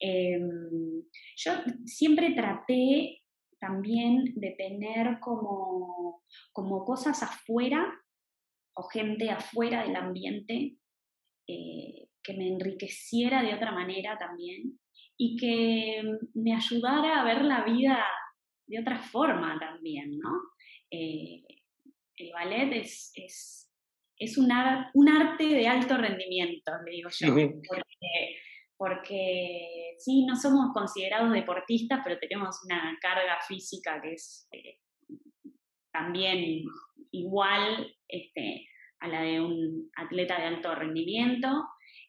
Em, 0.00 1.02
yo 1.36 1.52
siempre 1.84 2.34
traté 2.34 3.22
también 3.58 4.34
de 4.36 4.52
tener 4.52 5.18
como, 5.20 6.22
como 6.52 6.84
cosas 6.84 7.22
afuera 7.22 7.92
o 8.74 8.84
gente 8.84 9.30
afuera 9.30 9.82
del 9.82 9.96
ambiente 9.96 10.76
eh, 11.48 12.08
que 12.22 12.34
me 12.34 12.48
enriqueciera 12.48 13.42
de 13.42 13.54
otra 13.54 13.72
manera 13.72 14.16
también 14.18 14.78
y 15.16 15.36
que 15.36 16.02
me 16.34 16.54
ayudara 16.54 17.20
a 17.20 17.24
ver 17.24 17.44
la 17.44 17.64
vida 17.64 18.04
de 18.66 18.78
otra 18.78 18.98
forma 18.98 19.58
también, 19.58 20.16
¿no? 20.18 20.30
Eh, 20.90 21.42
el 22.16 22.32
ballet 22.32 22.72
es, 22.72 23.12
es, 23.14 23.72
es 24.16 24.38
un, 24.38 24.50
un, 24.94 25.08
arte 25.08 25.44
de 25.44 25.66
alto 25.66 25.96
rendimiento, 25.96 26.72
le 26.84 26.90
digo 26.92 27.10
yo, 27.10 27.34
porque, 27.34 28.37
porque, 28.78 29.96
sí, 29.98 30.24
no 30.24 30.36
somos 30.36 30.72
considerados 30.72 31.32
deportistas, 31.32 32.00
pero 32.04 32.18
tenemos 32.18 32.56
una 32.64 32.96
carga 33.00 33.36
física 33.46 34.00
que 34.00 34.12
es 34.12 34.48
eh, 34.52 34.78
también 35.92 36.62
igual 37.10 37.94
este, 38.08 38.66
a 39.00 39.08
la 39.08 39.22
de 39.22 39.40
un 39.40 39.90
atleta 39.96 40.38
de 40.38 40.46
alto 40.46 40.74
rendimiento. 40.74 41.48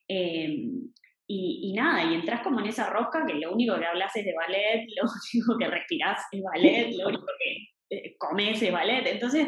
Em, 0.08 0.92
y, 1.32 1.74
nada, 1.76 2.12
y 2.12 2.16
entras 2.16 2.42
como 2.42 2.60
en 2.60 2.66
esa 2.66 2.90
rosca 2.90 3.24
que 3.28 3.36
lo 3.36 3.54
único 3.54 3.78
que 3.78 3.86
hablas 3.86 4.16
es 4.16 4.26
de 4.26 4.34
ballet, 4.34 4.88
lo 4.96 5.04
único 5.04 5.58
que 5.60 5.68
respirás 5.68 6.26
es 6.32 6.42
ballet, 6.42 6.92
lo 6.96 7.08
único 7.08 7.26
que 7.38 7.98
eh, 7.98 8.16
comes 8.18 8.62
es 8.62 8.72
ballet. 8.72 9.06
Entonces, 9.06 9.48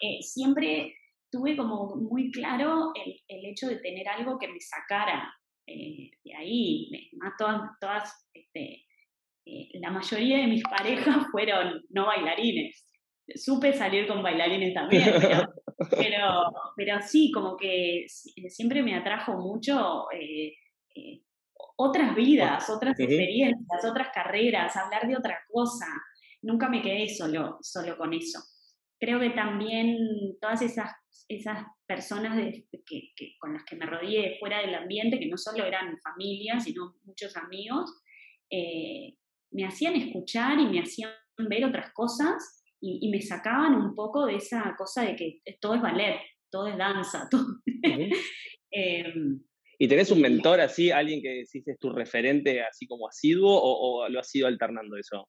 eh, 0.00 0.20
siempre 0.20 0.94
tuve 1.30 1.56
como 1.56 1.96
muy 1.96 2.30
claro 2.30 2.92
el, 2.94 3.46
hecho 3.46 3.66
de 3.68 3.76
tener 3.76 4.06
algo 4.08 4.38
que 4.38 4.48
me 4.48 4.60
sacara 4.60 5.32
eh, 5.66 6.10
de 6.24 6.34
ahí. 6.34 7.10
Más 7.14 7.32
todas, 7.38 7.60
todas 7.80 8.28
este, 8.34 8.84
la 9.74 9.90
mayoría 9.90 10.38
de 10.38 10.46
mis 10.46 10.62
parejas 10.62 11.26
fueron 11.32 11.82
no 11.90 12.06
bailarines. 12.06 12.88
Supe 13.34 13.72
salir 13.72 14.06
con 14.06 14.22
bailarines 14.22 14.74
también, 14.74 15.04
pero, 15.20 15.54
pero, 15.90 16.52
pero 16.76 17.00
sí, 17.02 17.30
como 17.32 17.56
que 17.56 18.04
siempre 18.08 18.82
me 18.82 18.96
atrajo 18.96 19.34
mucho 19.34 20.06
eh, 20.12 20.54
otras 21.76 22.14
vidas, 22.14 22.68
otras 22.68 22.98
experiencias, 22.98 23.84
otras 23.84 24.08
carreras, 24.12 24.76
hablar 24.76 25.06
de 25.06 25.16
otra 25.16 25.38
cosa. 25.50 25.86
Nunca 26.42 26.68
me 26.68 26.82
quedé 26.82 27.08
solo, 27.08 27.58
solo 27.62 27.96
con 27.96 28.12
eso. 28.12 28.40
Creo 29.02 29.18
que 29.18 29.30
también 29.30 29.98
todas 30.40 30.62
esas, 30.62 30.92
esas 31.28 31.66
personas 31.88 32.38
que, 32.86 33.12
con 33.40 33.52
las 33.52 33.64
que 33.64 33.74
me 33.74 33.84
rodeé 33.84 34.38
fuera 34.38 34.60
del 34.60 34.76
ambiente, 34.76 35.18
que 35.18 35.26
no 35.26 35.36
solo 35.36 35.64
eran 35.64 35.98
familia, 35.98 36.60
sino 36.60 36.94
muchos 37.02 37.36
amigos, 37.36 38.00
eh, 38.48 39.16
me 39.50 39.64
hacían 39.64 39.96
escuchar 39.96 40.56
y 40.60 40.66
me 40.66 40.82
hacían 40.82 41.10
ver 41.36 41.64
otras 41.64 41.92
cosas 41.92 42.62
y, 42.80 43.10
me 43.10 43.20
sacaban 43.20 43.74
un 43.74 43.96
poco 43.96 44.24
de 44.24 44.36
esa 44.36 44.72
cosa 44.78 45.02
de 45.02 45.16
que 45.16 45.40
todo 45.60 45.74
es 45.74 45.82
ballet, 45.82 46.20
todo 46.48 46.68
es 46.68 46.78
danza, 46.78 47.28
todo. 47.30 47.44
¿Y 49.80 49.88
tenés 49.88 50.12
un 50.12 50.20
mentor 50.20 50.60
así, 50.60 50.92
alguien 50.92 51.20
que 51.20 51.28
decís 51.28 51.66
es 51.66 51.76
tu 51.80 51.90
referente 51.90 52.62
así 52.62 52.86
como 52.86 53.08
asiduo 53.08 53.60
o, 53.60 54.08
lo 54.08 54.20
has 54.20 54.32
ido 54.32 54.46
alternando 54.46 54.96
eso? 54.96 55.28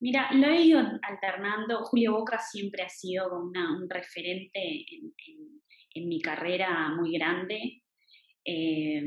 Mira, 0.00 0.30
lo 0.32 0.48
he 0.48 0.62
ido 0.62 0.80
alternando. 1.02 1.84
Julio 1.84 2.12
Boca 2.12 2.38
siempre 2.38 2.82
ha 2.82 2.88
sido 2.88 3.28
un 3.34 3.88
referente 3.88 4.84
en, 5.94 6.08
mi 6.08 6.20
carrera 6.20 6.90
muy 6.90 7.12
grande. 7.12 7.82
Eh, 8.44 9.02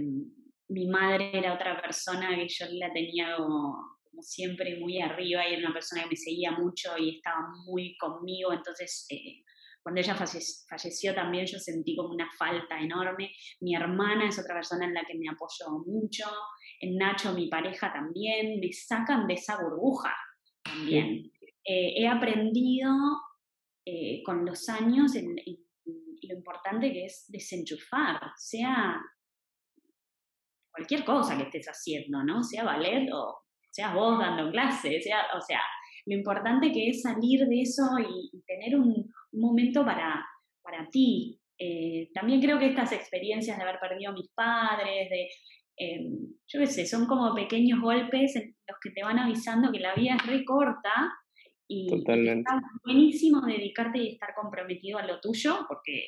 mi 0.70 0.88
madre 0.88 1.32
era 1.34 1.54
otra 1.54 1.80
persona 1.80 2.36
que 2.36 2.48
yo 2.48 2.66
la 2.72 2.92
tenía 2.92 3.38
como, 3.38 4.00
siempre 4.22 4.80
muy 4.80 5.00
arriba 5.00 5.48
y 5.48 5.54
era 5.54 5.68
una 5.68 5.74
persona 5.74 6.04
que 6.04 6.10
me 6.10 6.16
seguía 6.16 6.52
mucho 6.52 6.98
y 6.98 7.18
estaba 7.18 7.48
muy 7.66 7.96
conmigo, 7.98 8.52
entonces 8.52 9.06
eh, 9.10 9.44
cuando 9.82 10.02
ella 10.02 10.16
falleció 10.16 11.14
también 11.14 11.46
yo 11.46 11.58
sentí 11.58 11.96
como 11.96 12.10
una 12.10 12.30
falta 12.38 12.80
enorme. 12.80 13.32
Mi 13.62 13.76
hermana 13.76 14.28
es 14.28 14.38
otra 14.40 14.56
persona 14.56 14.86
en 14.86 14.94
la 14.94 15.06
que 15.06 15.18
me 15.18 15.30
apoyó 15.30 15.80
mucho. 15.86 16.26
En 16.82 16.98
Nacho, 16.98 17.34
mi 17.34 17.48
pareja 17.48 17.92
también. 17.92 18.60
Me 18.60 18.72
sacan 18.74 19.26
de 19.26 19.36
esa 19.36 19.58
burbuja 19.62 20.14
también. 20.64 21.32
Eh, 21.64 21.94
he 21.98 22.08
aprendido 22.08 22.92
eh, 23.86 24.22
con 24.24 24.46
los 24.46 24.68
años 24.70 25.14
lo 25.16 26.36
importante 26.36 26.92
que 26.92 27.06
es 27.06 27.26
desenchufar, 27.28 28.20
sea 28.38 29.00
cualquier 30.72 31.04
cosa 31.04 31.38
que 31.38 31.44
estés 31.44 31.68
haciendo, 31.68 32.24
¿no? 32.24 32.44
Sea 32.44 32.64
ballet 32.64 33.10
o 33.14 33.40
sea 33.72 33.94
vos 33.94 34.20
dando 34.20 34.52
clases, 34.52 35.04
sea, 35.04 35.26
o 35.38 35.42
sea, 35.42 35.62
lo 36.06 36.16
importante 36.16 36.72
que 36.72 36.90
es 36.90 37.02
salir 37.02 37.46
de 37.48 37.62
eso 37.62 37.84
y, 38.00 38.42
tener 38.46 38.78
un, 38.78 39.12
momento 39.32 39.86
para, 39.86 40.26
para 40.64 40.90
ti. 40.90 41.40
Eh, 41.58 42.10
también 42.16 42.42
creo 42.42 42.58
que 42.58 42.68
estas 42.68 42.92
experiencias 42.94 43.58
de 43.58 43.64
haber 43.64 43.80
perdido 43.80 44.12
a 44.12 44.16
mis 44.16 44.30
padres, 44.30 45.10
de, 45.10 45.30
em, 45.80 46.34
yo 46.48 46.60
qué 46.60 46.68
sé, 46.68 46.86
son 46.86 47.08
como 47.08 47.34
pequeños 47.34 47.82
golpes 47.82 48.36
en 48.36 48.56
los 48.68 48.78
que 48.82 48.92
te 48.92 49.04
van 49.04 49.18
avisando 49.18 49.72
que 49.72 49.80
la 49.80 49.96
vida 49.96 50.16
es 50.16 50.28
re 50.28 50.46
corta 50.46 51.12
y 51.68 51.88
Totalmente. 51.88 52.42
está 52.42 52.62
buenísimo 52.84 53.42
dedicarte 53.42 54.00
y 54.00 54.10
estar 54.14 54.34
comprometido 54.36 54.98
a 54.98 55.06
lo 55.06 55.20
tuyo, 55.20 55.66
porque 55.68 56.06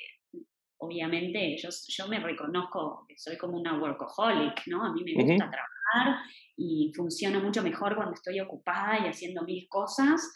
obviamente 0.80 1.56
yo, 1.58 1.70
yo 1.88 2.08
me 2.08 2.20
reconozco 2.20 3.06
que 3.08 3.16
soy 3.18 3.38
como 3.38 3.58
una 3.58 3.80
workaholic, 3.80 4.68
¿no? 4.68 4.84
A 4.84 4.92
mí 4.92 5.04
me 5.04 5.14
gusta 5.14 5.50
trabajar 5.50 6.26
y 6.58 6.92
funciona 6.96 7.40
mucho 7.40 7.62
mejor 7.64 7.96
cuando 7.96 8.14
estoy 8.14 8.40
ocupada 8.40 9.00
y 9.00 9.08
haciendo 9.08 9.44
mil 9.44 9.68
cosas. 9.70 10.34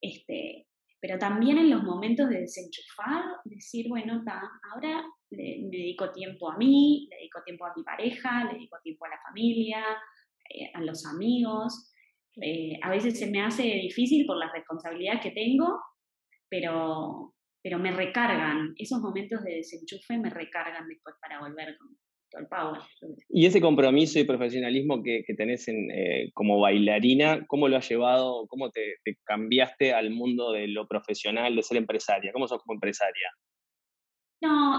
Este, 0.00 0.68
pero 1.00 1.18
también 1.18 1.58
en 1.58 1.70
los 1.70 1.82
momentos 1.82 2.28
de 2.28 2.40
desenchufar, 2.40 3.24
decir, 3.44 3.86
bueno, 3.88 4.22
ahora 4.72 5.04
le, 5.30 5.62
me 5.62 5.76
dedico 5.76 6.10
tiempo 6.12 6.50
a 6.50 6.56
mí, 6.56 7.08
le 7.10 7.16
dedico 7.16 7.42
tiempo 7.44 7.66
a 7.66 7.72
mi 7.76 7.82
pareja, 7.82 8.44
le 8.44 8.54
dedico 8.54 8.78
tiempo 8.82 9.04
a 9.06 9.10
la 9.10 9.20
familia, 9.26 9.84
eh, 10.48 10.70
a 10.74 10.80
los 10.82 11.06
amigos. 11.06 11.92
Eh, 12.40 12.78
a 12.82 12.90
veces 12.90 13.18
se 13.18 13.30
me 13.30 13.42
hace 13.42 13.62
difícil 13.62 14.26
por 14.26 14.36
las 14.36 14.52
responsabilidades 14.52 15.22
que 15.22 15.30
tengo, 15.30 15.80
pero, 16.48 17.34
pero 17.62 17.78
me 17.78 17.92
recargan, 17.92 18.74
esos 18.76 19.00
momentos 19.00 19.42
de 19.44 19.56
desenchufe 19.56 20.18
me 20.18 20.30
recargan 20.30 20.88
después 20.88 21.16
para 21.20 21.40
volver 21.40 21.76
con, 21.78 21.96
y 23.28 23.46
ese 23.46 23.60
compromiso 23.60 24.18
y 24.18 24.24
profesionalismo 24.24 25.02
que, 25.02 25.24
tenés 25.36 25.66
eh, 25.68 26.30
como 26.34 26.60
bailarina, 26.60 27.44
¿cómo 27.46 27.68
lo 27.68 27.76
has 27.76 27.88
llevado, 27.88 28.46
cómo 28.48 28.70
te, 28.70 28.96
cambiaste 29.24 29.92
al 29.92 30.10
mundo 30.10 30.52
de 30.52 30.68
lo 30.68 30.86
profesional, 30.86 31.56
de 31.56 31.62
ser 31.62 31.78
empresaria? 31.78 32.32
¿Cómo 32.32 32.46
sos 32.46 32.62
como 32.62 32.74
empresaria? 32.74 33.30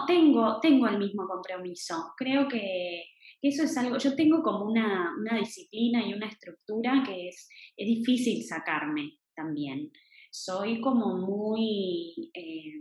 Tengo, 0.05 0.59
tengo 0.59 0.87
el 0.87 0.97
mismo 0.99 1.27
compromiso. 1.27 2.13
Creo 2.17 2.47
que 2.47 3.03
eso 3.41 3.63
es 3.63 3.77
algo, 3.77 3.97
yo 3.97 4.15
tengo 4.15 4.41
como 4.41 4.65
una, 4.65 5.13
disciplina 5.39 6.05
y 6.05 6.13
una 6.13 6.27
estructura 6.27 7.03
que 7.05 7.29
es, 7.29 7.49
es 7.75 7.87
difícil 7.87 8.43
sacarme 8.43 9.17
también. 9.35 9.91
Soy 10.31 10.79
como 10.81 11.17
muy... 11.17 12.31
Eh, 12.33 12.73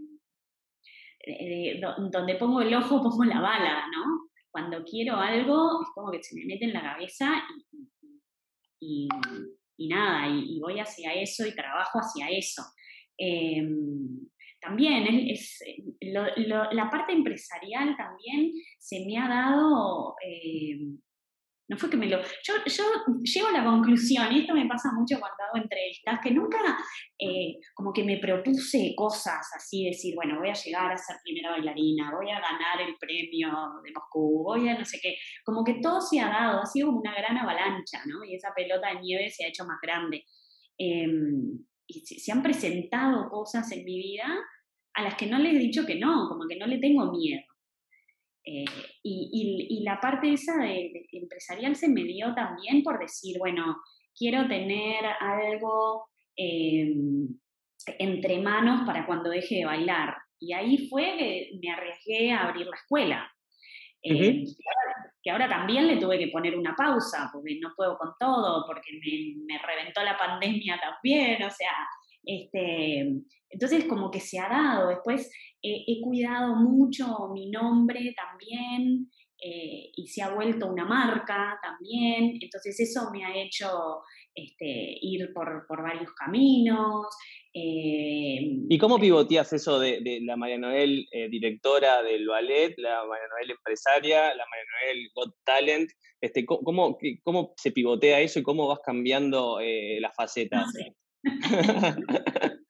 eh, 1.22 1.80
donde 2.10 2.36
pongo 2.36 2.62
el 2.62 2.74
ojo, 2.74 3.02
pongo 3.02 3.24
la 3.24 3.40
bala, 3.40 3.84
¿no? 3.94 4.30
cuando 4.50 4.84
quiero 4.84 5.16
algo, 5.16 5.82
es 5.82 5.88
como 5.94 6.10
que 6.10 6.22
se 6.22 6.34
me 6.34 6.44
mete 6.44 6.64
en 6.64 6.72
la 6.72 6.82
cabeza 6.82 7.42
y, 8.80 9.08
nada, 9.78 10.28
y, 10.28 10.58
voy 10.60 10.80
hacia 10.80 11.14
eso 11.14 11.46
y 11.46 11.54
trabajo 11.54 11.98
hacia 11.98 12.28
eso. 12.30 12.62
Em, 13.16 14.26
también 14.60 15.06
es, 15.28 15.58
la 16.00 16.90
parte 16.90 17.12
empresarial 17.12 17.96
también 17.96 18.52
se 18.78 19.04
me 19.06 19.18
ha 19.18 19.28
dado 19.28 20.14
em, 20.22 20.98
no 21.70 21.78
fue 21.78 21.88
que 21.88 21.96
me 21.96 22.08
lo... 22.08 22.20
Yo, 22.20 22.54
yo 22.66 22.84
llego 23.22 23.46
a 23.46 23.52
la 23.52 23.64
conclusión, 23.64 24.32
y 24.32 24.40
esto 24.40 24.54
me 24.54 24.66
pasa 24.66 24.90
mucho 24.92 25.20
cuando 25.20 25.44
hago 25.44 25.62
entrevistas, 25.62 26.18
que 26.20 26.32
nunca 26.32 26.58
eh, 27.16 27.58
como 27.74 27.92
que 27.92 28.02
me 28.02 28.18
propuse 28.18 28.92
cosas 28.96 29.48
así, 29.54 29.84
decir, 29.84 30.16
bueno, 30.16 30.40
voy 30.40 30.48
a 30.50 30.52
llegar 30.52 30.90
a 30.90 30.96
ser 30.96 31.16
primera 31.22 31.52
bailarina, 31.52 32.10
voy 32.12 32.28
a 32.28 32.40
ganar 32.40 32.80
el 32.80 32.96
premio 32.98 33.50
de 33.84 33.92
Moscú, 33.92 34.42
voy 34.42 34.68
a 34.68 34.76
no 34.76 34.84
sé 34.84 34.98
qué. 35.00 35.14
Como 35.44 35.62
que 35.62 35.74
todo 35.80 36.00
se 36.00 36.18
ha 36.18 36.28
dado, 36.28 36.60
ha 36.60 36.66
sido 36.66 36.90
una 36.90 37.14
gran 37.14 37.38
avalancha, 37.38 38.02
¿no? 38.04 38.24
Y 38.24 38.34
esa 38.34 38.52
pelota 38.52 38.88
de 38.88 39.00
nieve 39.02 39.30
se 39.30 39.44
ha 39.44 39.48
hecho 39.48 39.64
más 39.64 39.78
grande. 39.80 40.24
Em, 40.76 41.56
y 41.90 42.00
se 42.06 42.32
han 42.32 42.42
presentado 42.42 43.28
cosas 43.28 43.70
en 43.72 43.84
mi 43.84 43.98
vida 43.98 44.26
a 44.94 45.02
las 45.02 45.14
que 45.14 45.26
no 45.26 45.38
le 45.38 45.50
he 45.50 45.58
dicho 45.58 45.86
que 45.86 45.96
no, 45.96 46.28
como 46.28 46.46
que 46.48 46.56
no 46.56 46.66
le 46.66 46.78
tengo 46.78 47.10
miedo. 47.10 47.42
Eh, 48.44 48.64
y, 49.02 49.82
la 49.84 50.00
parte 50.00 50.32
esa 50.32 50.56
de, 50.56 51.06
empresarial 51.12 51.76
se 51.76 51.88
me 51.88 52.04
dio 52.04 52.34
también 52.34 52.82
por 52.82 52.98
decir, 52.98 53.36
bueno, 53.38 53.76
quiero 54.16 54.46
tener 54.48 55.04
algo 55.20 56.06
em, 56.36 57.28
entre 57.98 58.40
manos 58.40 58.86
para 58.86 59.06
cuando 59.06 59.30
deje 59.30 59.56
de 59.56 59.64
bailar. 59.64 60.16
Y 60.38 60.52
ahí 60.52 60.88
fue 60.88 61.16
que 61.18 61.50
me 61.60 61.70
arriesgué 61.70 62.32
a 62.32 62.48
abrir 62.48 62.66
la 62.66 62.76
escuela. 62.76 63.32
Eh, 64.02 64.44
que, 65.22 65.30
ahora, 65.30 65.48
también 65.48 65.86
le 65.86 65.96
tuve 65.96 66.18
que 66.18 66.28
poner 66.28 66.56
una 66.56 66.74
pausa, 66.74 67.30
porque 67.32 67.58
no 67.60 67.72
puedo 67.76 67.96
con 67.98 68.12
todo, 68.18 68.64
porque 68.66 68.92
me, 69.02 69.58
reventó 69.58 70.02
la 70.02 70.16
pandemia 70.16 70.78
también, 70.80 71.42
o 71.42 71.50
sea, 71.50 71.72
este, 72.24 73.00
entonces, 73.48 73.84
como 73.86 74.10
que 74.10 74.20
se 74.20 74.38
ha 74.38 74.48
dado. 74.48 74.88
Después 74.88 75.30
he 75.62 76.00
cuidado 76.02 76.56
mucho 76.56 77.28
mi 77.32 77.50
nombre 77.50 78.14
también. 78.14 79.10
Eh, 79.42 79.90
y 79.96 80.06
se 80.06 80.22
ha 80.22 80.34
vuelto 80.34 80.66
una 80.66 80.84
marca 80.84 81.58
también, 81.62 82.38
entonces 82.40 82.78
eso 82.78 83.10
me 83.10 83.24
ha 83.24 83.34
hecho 83.34 84.02
este, 84.34 84.98
ir 85.00 85.32
por, 85.32 85.66
varios 85.82 86.12
caminos. 86.12 87.06
Eh, 87.54 88.38
¿Y 88.68 88.78
cómo 88.78 88.98
pivoteas 88.98 89.52
eso 89.54 89.80
de, 89.80 90.20
la 90.22 90.36
María 90.36 90.58
Noel 90.58 91.06
eh, 91.10 91.28
directora 91.30 92.02
del 92.02 92.28
ballet, 92.28 92.74
la 92.76 93.04
María 93.06 93.28
Noel 93.28 93.50
empresaria, 93.52 94.34
la 94.34 94.44
María 94.46 94.64
Noel 94.82 95.10
Got 95.14 95.34
Talent? 95.44 95.90
Este, 96.20 96.44
¿cómo, 96.44 96.98
cómo, 97.22 97.54
se 97.56 97.72
pivotea 97.72 98.20
eso 98.20 98.40
y 98.40 98.42
cómo 98.42 98.68
vas 98.68 98.80
cambiando 98.84 99.58
las 100.00 100.14
facetas? 100.14 100.70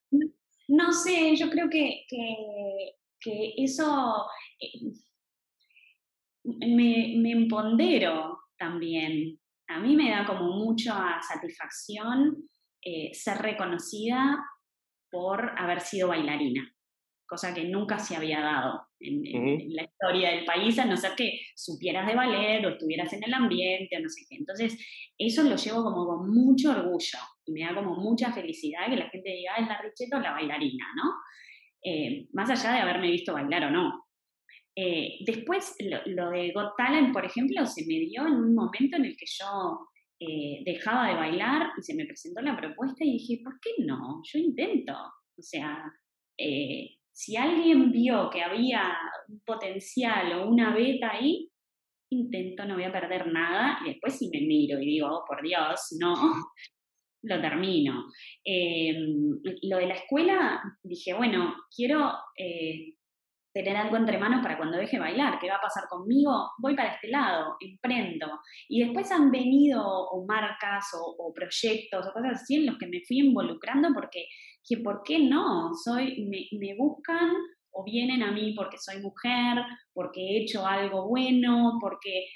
No 0.72 0.92
sé, 0.92 1.34
yo 1.34 1.50
creo 1.50 1.68
que, 1.68 2.06
que 2.08 3.54
eso 3.56 4.24
me, 6.58 7.14
me 7.18 7.32
empodero 7.32 8.38
también. 8.58 9.38
A 9.68 9.78
mí 9.78 9.96
me 9.96 10.10
da 10.10 10.26
como 10.26 10.52
mucha 10.52 11.20
satisfacción 11.22 12.36
eh, 12.82 13.10
ser 13.12 13.38
reconocida 13.38 14.38
por 15.10 15.52
haber 15.58 15.80
sido 15.80 16.08
bailarina, 16.08 16.66
cosa 17.26 17.52
que 17.52 17.64
nunca 17.64 17.98
se 17.98 18.16
había 18.16 18.40
dado 18.40 18.86
en, 19.00 19.74
la 19.74 19.82
historia 19.82 20.30
del 20.30 20.44
país, 20.46 20.78
a 20.78 20.86
no 20.86 20.96
ser 20.96 21.12
que 21.14 21.40
supieras 21.54 22.06
de 22.06 22.14
ballet 22.14 22.64
o 22.64 22.70
estuvieras 22.70 23.12
en 23.12 23.24
el 23.24 23.34
ambiente 23.34 23.96
o 23.96 24.00
no 24.00 24.08
sé 24.08 24.22
qué. 24.28 24.36
Entonces, 24.36 24.78
eso 25.18 25.42
lo 25.42 25.56
llevo 25.56 25.84
como 25.84 26.06
con 26.06 26.30
mucho 26.32 26.70
orgullo 26.70 27.18
y 27.44 27.52
me 27.52 27.64
da 27.64 27.74
como 27.74 27.96
mucha 27.96 28.32
felicidad 28.32 28.88
que 28.88 28.96
la 28.96 29.10
gente 29.10 29.30
diga, 29.30 29.52
ah, 29.56 29.60
es 29.60 29.68
la 29.68 29.82
Richeta 29.82 30.16
o 30.16 30.20
la 30.20 30.32
bailarina, 30.32 30.86
¿no? 30.96 31.12
Eh, 31.82 32.28
más 32.32 32.50
allá 32.50 32.74
de 32.74 32.80
haberme 32.80 33.10
visto 33.10 33.34
bailar 33.34 33.64
o 33.64 33.70
no. 33.70 34.06
Eh, 34.76 35.18
después, 35.26 35.76
lo, 36.06 36.30
de 36.30 36.52
Got 36.52 36.74
Talent, 36.76 37.12
por 37.12 37.24
ejemplo, 37.24 37.66
se 37.66 37.84
me 37.86 37.98
dio 38.00 38.26
en 38.26 38.34
un 38.34 38.54
momento 38.54 38.96
en 38.96 39.06
el 39.06 39.16
que 39.16 39.26
yo 39.26 39.88
eh, 40.20 40.62
dejaba 40.64 41.08
de 41.08 41.14
bailar 41.14 41.70
y 41.76 41.82
se 41.82 41.94
me 41.94 42.06
presentó 42.06 42.40
la 42.40 42.56
propuesta 42.56 43.04
y 43.04 43.12
dije, 43.12 43.40
¿por 43.42 43.58
qué 43.60 43.70
no? 43.84 44.22
Yo 44.24 44.38
intento. 44.38 44.94
O 44.94 45.42
sea, 45.42 45.82
eh, 46.38 46.90
si 47.12 47.36
alguien 47.36 47.90
vio 47.90 48.30
que 48.30 48.42
había 48.42 48.96
un 49.28 49.40
potencial 49.44 50.32
o 50.34 50.48
una 50.48 50.74
beta 50.74 51.12
ahí, 51.12 51.50
intento, 52.12 52.64
no 52.64 52.74
voy 52.74 52.84
a 52.84 52.92
perder 52.92 53.26
nada. 53.26 53.80
Y 53.84 53.90
después 53.90 54.18
si 54.18 54.30
me 54.30 54.40
miro 54.40 54.80
y 54.80 54.86
digo, 54.86 55.08
oh, 55.08 55.24
por 55.26 55.42
Dios, 55.42 55.96
no, 55.98 56.14
lo 57.24 57.40
termino. 57.40 58.06
lo 58.44 59.76
de 59.76 59.86
la 59.86 59.94
escuela, 59.94 60.62
dije, 60.82 61.12
bueno, 61.12 61.54
quiero 61.74 62.12
tener 63.52 63.76
algo 63.76 63.96
entre 63.96 64.18
manos 64.18 64.42
para 64.42 64.56
cuando 64.56 64.78
deje 64.78 64.98
bailar. 64.98 65.38
¿Qué 65.38 65.48
va 65.48 65.56
a 65.56 65.60
pasar 65.60 65.84
conmigo? 65.88 66.50
Voy 66.58 66.76
para 66.76 66.94
este 66.94 67.08
lado, 67.08 67.56
emprendo. 67.60 68.26
Y 68.68 68.84
después 68.84 69.10
han 69.10 69.30
venido 69.30 69.82
o 69.82 70.24
marcas 70.26 70.86
o, 70.94 71.32
proyectos 71.34 72.06
o 72.06 72.12
cosas 72.12 72.42
así 72.42 72.56
en 72.56 72.66
los 72.66 72.78
que 72.78 72.86
me 72.86 73.02
fui 73.06 73.20
involucrando 73.20 73.88
porque, 73.94 74.26
que 74.66 74.78
¿por 74.78 75.02
qué 75.04 75.18
no? 75.18 75.70
Soy, 75.74 76.28
me, 76.52 76.74
buscan 76.76 77.30
o 77.72 77.84
vienen 77.84 78.22
a 78.22 78.32
mí 78.32 78.54
porque 78.56 78.78
soy 78.78 79.00
mujer, 79.00 79.64
porque 79.92 80.20
he 80.20 80.42
hecho 80.42 80.66
algo 80.66 81.08
bueno, 81.08 81.78
porque... 81.80 82.26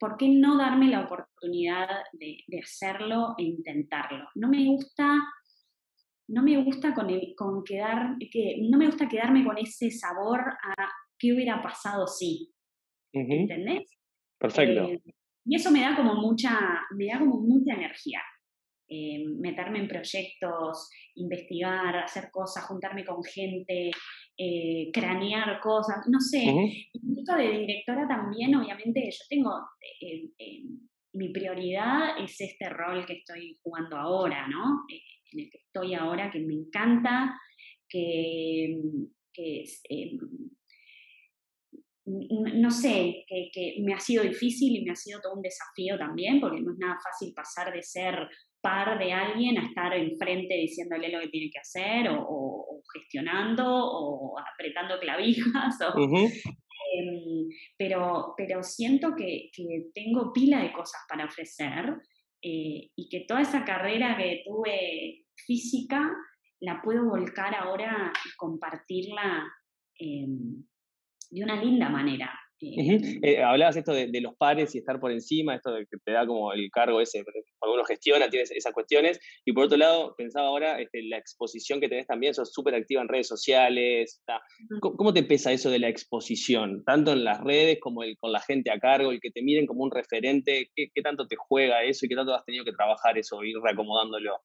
¿Por 0.00 0.16
qué 0.16 0.28
no 0.28 0.58
darme 0.58 0.88
la 0.88 1.02
oportunidad 1.02 1.86
de, 2.14 2.38
de 2.48 2.58
hacerlo 2.58 3.36
e 3.38 3.44
intentarlo? 3.44 4.28
No 4.34 4.48
me 4.48 4.64
gusta 4.64 5.16
no 6.30 6.42
me 6.42 6.62
gusta 6.62 6.94
con, 6.94 7.10
el, 7.10 7.34
con 7.36 7.64
quedar, 7.64 8.16
que, 8.30 8.56
no 8.70 8.78
me 8.78 8.86
gusta 8.86 9.08
quedarme 9.08 9.44
con 9.44 9.58
ese 9.58 9.90
sabor 9.90 10.40
a 10.40 10.88
qué 11.18 11.32
hubiera 11.32 11.62
pasado 11.62 12.06
si. 12.06 12.52
¿Entendés? 13.12 13.98
Perfecto. 14.38 14.84
Eh, 14.84 15.02
y 15.44 15.56
eso 15.56 15.70
me 15.70 15.80
da 15.80 15.96
como 15.96 16.14
mucha, 16.14 16.56
me 16.96 17.06
da 17.06 17.18
como 17.18 17.40
mucha 17.40 17.74
energía. 17.74 18.20
Eh, 18.88 19.24
meterme 19.38 19.80
en 19.80 19.88
proyectos, 19.88 20.90
investigar, 21.14 21.96
hacer 21.96 22.30
cosas, 22.32 22.64
juntarme 22.64 23.04
con 23.04 23.22
gente, 23.22 23.90
eh, 24.36 24.90
cranear 24.92 25.60
cosas, 25.60 26.06
no 26.08 26.20
sé. 26.20 26.44
Y 26.92 27.20
esto 27.20 27.36
de 27.36 27.58
directora 27.58 28.06
también, 28.08 28.54
obviamente, 28.54 29.08
yo 29.10 29.24
tengo, 29.28 29.52
mi 31.12 31.28
prioridad 31.32 32.18
es 32.22 32.40
este 32.40 32.68
rol 32.68 33.04
que 33.06 33.14
estoy 33.14 33.58
jugando 33.62 33.96
ahora, 33.96 34.48
¿no? 34.48 34.84
En 35.32 35.40
el 35.40 35.50
que 35.50 35.58
estoy 35.58 35.94
ahora, 35.94 36.30
que 36.30 36.40
me 36.40 36.54
encanta, 36.54 37.34
que, 37.88 38.64
em, 39.88 40.18
no 42.06 42.70
sé, 42.70 43.24
que, 43.26 43.76
me 43.80 43.94
ha 43.94 44.00
sido 44.00 44.24
difícil 44.24 44.76
y 44.76 44.84
me 44.84 44.92
ha 44.92 44.96
sido 44.96 45.20
todo 45.20 45.34
un 45.34 45.42
desafío 45.42 45.98
también, 45.98 46.40
porque 46.40 46.60
no 46.60 46.72
es 46.72 46.78
nada 46.78 46.96
fácil 47.02 47.32
pasar 47.34 47.72
de 47.72 47.82
ser 47.82 48.28
par 48.60 48.98
de 48.98 49.12
alguien 49.12 49.58
a 49.58 49.66
estar 49.66 49.94
enfrente 49.94 50.54
diciéndole 50.54 51.10
lo 51.10 51.20
que 51.20 51.28
tiene 51.28 51.50
que 51.50 51.60
hacer 51.60 52.08
o, 52.10 52.82
gestionando 52.92 53.64
o 53.66 54.34
apretando 54.38 54.98
clavijas. 54.98 55.78
Em, 56.92 57.46
pero, 57.78 58.34
pero 58.36 58.62
siento 58.64 59.14
que, 59.16 59.50
que, 59.52 59.90
tengo 59.94 60.32
pila 60.32 60.62
de 60.62 60.72
cosas 60.72 61.00
para 61.08 61.26
ofrecer 61.26 61.94
eh, 62.42 62.90
y 62.96 63.08
que 63.08 63.24
toda 63.26 63.42
esa 63.42 63.64
carrera 63.64 64.16
que 64.16 64.42
tuve 64.44 65.26
física 65.34 66.10
la 66.60 66.82
puedo 66.82 67.04
volcar 67.04 67.54
ahora 67.54 68.12
y 68.24 68.36
compartirla 68.36 69.44
em, 69.98 70.62
de 71.30 71.44
una 71.44 71.62
linda 71.62 71.88
manera. 71.88 72.38
Eh, 72.62 73.20
eh, 73.22 73.42
hablabas 73.42 73.76
esto 73.76 73.92
de, 73.92 74.20
los 74.20 74.36
pares 74.36 74.74
y 74.74 74.78
estar 74.78 75.00
por 75.00 75.10
encima, 75.10 75.54
esto 75.54 75.72
de 75.72 75.86
que 75.86 75.96
te 76.04 76.12
da 76.12 76.26
como 76.26 76.52
el 76.52 76.70
cargo 76.70 77.00
ese, 77.00 77.24
cuando 77.58 77.74
uno 77.74 77.84
gestiona, 77.84 78.28
tienes 78.28 78.50
esas 78.50 78.72
cuestiones. 78.72 79.18
Y 79.44 79.52
por 79.52 79.64
otro 79.64 79.78
lado, 79.78 80.14
pensaba 80.16 80.48
ahora 80.48 80.80
este, 80.80 81.02
la 81.02 81.16
exposición 81.16 81.80
que 81.80 81.88
tenés 81.88 82.06
también, 82.06 82.34
sos 82.34 82.52
súper 82.52 82.74
activa 82.74 83.02
en 83.02 83.08
redes 83.08 83.28
sociales. 83.28 84.22
¿Cómo, 84.80 85.12
te 85.14 85.22
pesa 85.22 85.52
eso 85.52 85.70
de 85.70 85.78
la 85.78 85.88
exposición? 85.88 86.84
Tanto 86.84 87.12
en 87.12 87.24
las 87.24 87.40
redes 87.42 87.78
como 87.80 88.02
el, 88.02 88.16
con 88.18 88.32
la 88.32 88.40
gente 88.40 88.70
a 88.70 88.78
cargo, 88.78 89.10
el 89.10 89.20
que 89.20 89.30
te 89.30 89.42
miren 89.42 89.66
como 89.66 89.82
un 89.82 89.90
referente. 89.90 90.70
¿Qué, 90.74 90.88
qué 90.94 91.02
tanto 91.02 91.26
te 91.26 91.36
juega 91.36 91.82
eso 91.82 92.04
y 92.04 92.08
qué 92.08 92.14
tanto 92.14 92.34
has 92.34 92.44
tenido 92.44 92.64
que 92.64 92.72
trabajar 92.72 93.16
eso, 93.16 93.42
ir 93.42 93.56
reacomodándolo? 93.62 94.38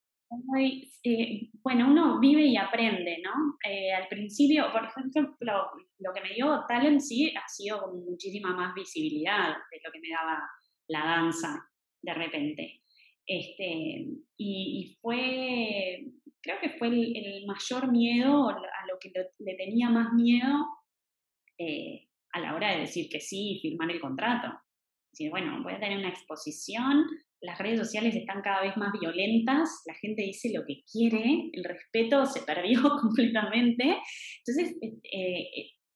Eh, 1.03 1.49
bueno, 1.63 1.87
uno 1.87 2.19
vive 2.19 2.43
y 2.43 2.57
aprende, 2.57 3.19
¿no? 3.23 3.57
Eh, 3.63 3.93
al 3.93 4.07
principio, 4.07 4.71
por 4.71 4.85
ejemplo, 4.85 5.35
lo, 5.39 6.13
que 6.13 6.21
me 6.21 6.33
dio 6.33 6.65
Talent 6.67 6.99
sí 6.99 7.33
ha 7.35 7.47
sido 7.47 7.81
con 7.81 8.03
muchísima 8.03 8.53
más 8.55 8.73
visibilidad 8.73 9.49
de 9.49 9.79
lo 9.83 9.91
que 9.91 9.99
me 9.99 10.09
daba 10.09 10.41
la 10.87 11.05
danza 11.05 11.69
de 12.01 12.13
repente. 12.13 12.81
Este, 13.25 14.05
y, 14.37 14.97
fue, 15.01 16.05
creo 16.41 16.59
que 16.59 16.69
fue 16.77 16.87
el, 16.87 17.45
mayor 17.45 17.91
miedo, 17.91 18.49
a 18.49 18.53
lo 18.53 18.99
que 18.99 19.11
le, 19.39 19.55
tenía 19.55 19.89
más 19.89 20.13
miedo 20.13 20.65
eh, 21.57 22.07
a 22.33 22.39
la 22.39 22.55
hora 22.55 22.71
de 22.71 22.81
decir 22.81 23.09
que 23.09 23.19
sí 23.19 23.53
y 23.53 23.59
firmar 23.61 23.91
el 23.91 24.01
contrato. 24.01 24.59
Decir, 25.11 25.29
bueno, 25.29 25.61
voy 25.63 25.73
a 25.73 25.79
tener 25.79 25.97
una 25.99 26.09
exposición 26.09 27.05
las 27.45 27.59
redes 27.59 27.79
sociales 27.79 28.15
están 28.15 28.41
cada 28.41 28.61
vez 28.61 28.75
más 28.77 28.91
violentas, 28.99 29.83
la 29.85 29.93
gente 29.95 30.23
dice 30.23 30.51
lo 30.53 30.65
que 30.65 30.83
quiere, 30.91 31.49
el 31.53 31.63
respeto 31.63 32.25
se 32.25 32.41
perdió 32.41 32.81
completamente. 33.01 33.97
Entonces, 34.45 34.75
eh, 34.81 35.47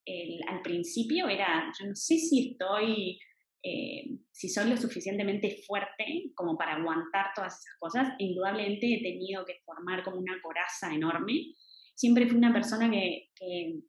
eh, 0.05 0.39
al 0.47 0.61
principio 0.61 1.27
era, 1.27 1.71
yo 1.79 1.87
no 1.87 1.95
sé 1.95 2.17
si 2.17 2.51
estoy, 2.51 3.19
eh, 3.63 4.03
si 4.31 4.49
soy 4.49 4.69
lo 4.69 4.77
suficientemente 4.77 5.57
fuerte 5.65 6.31
como 6.35 6.57
para 6.57 6.75
aguantar 6.75 7.27
todas 7.35 7.53
esas 7.53 7.77
cosas. 7.79 8.13
Indudablemente 8.19 8.93
he 8.93 9.01
tenido 9.01 9.45
que 9.45 9.59
formar 9.65 10.03
como 10.03 10.17
una 10.17 10.39
coraza 10.41 10.93
enorme. 10.93 11.53
Siempre 11.95 12.27
fui 12.27 12.37
una 12.37 12.53
persona 12.53 12.89
que, 12.89 13.29
que 13.35 13.79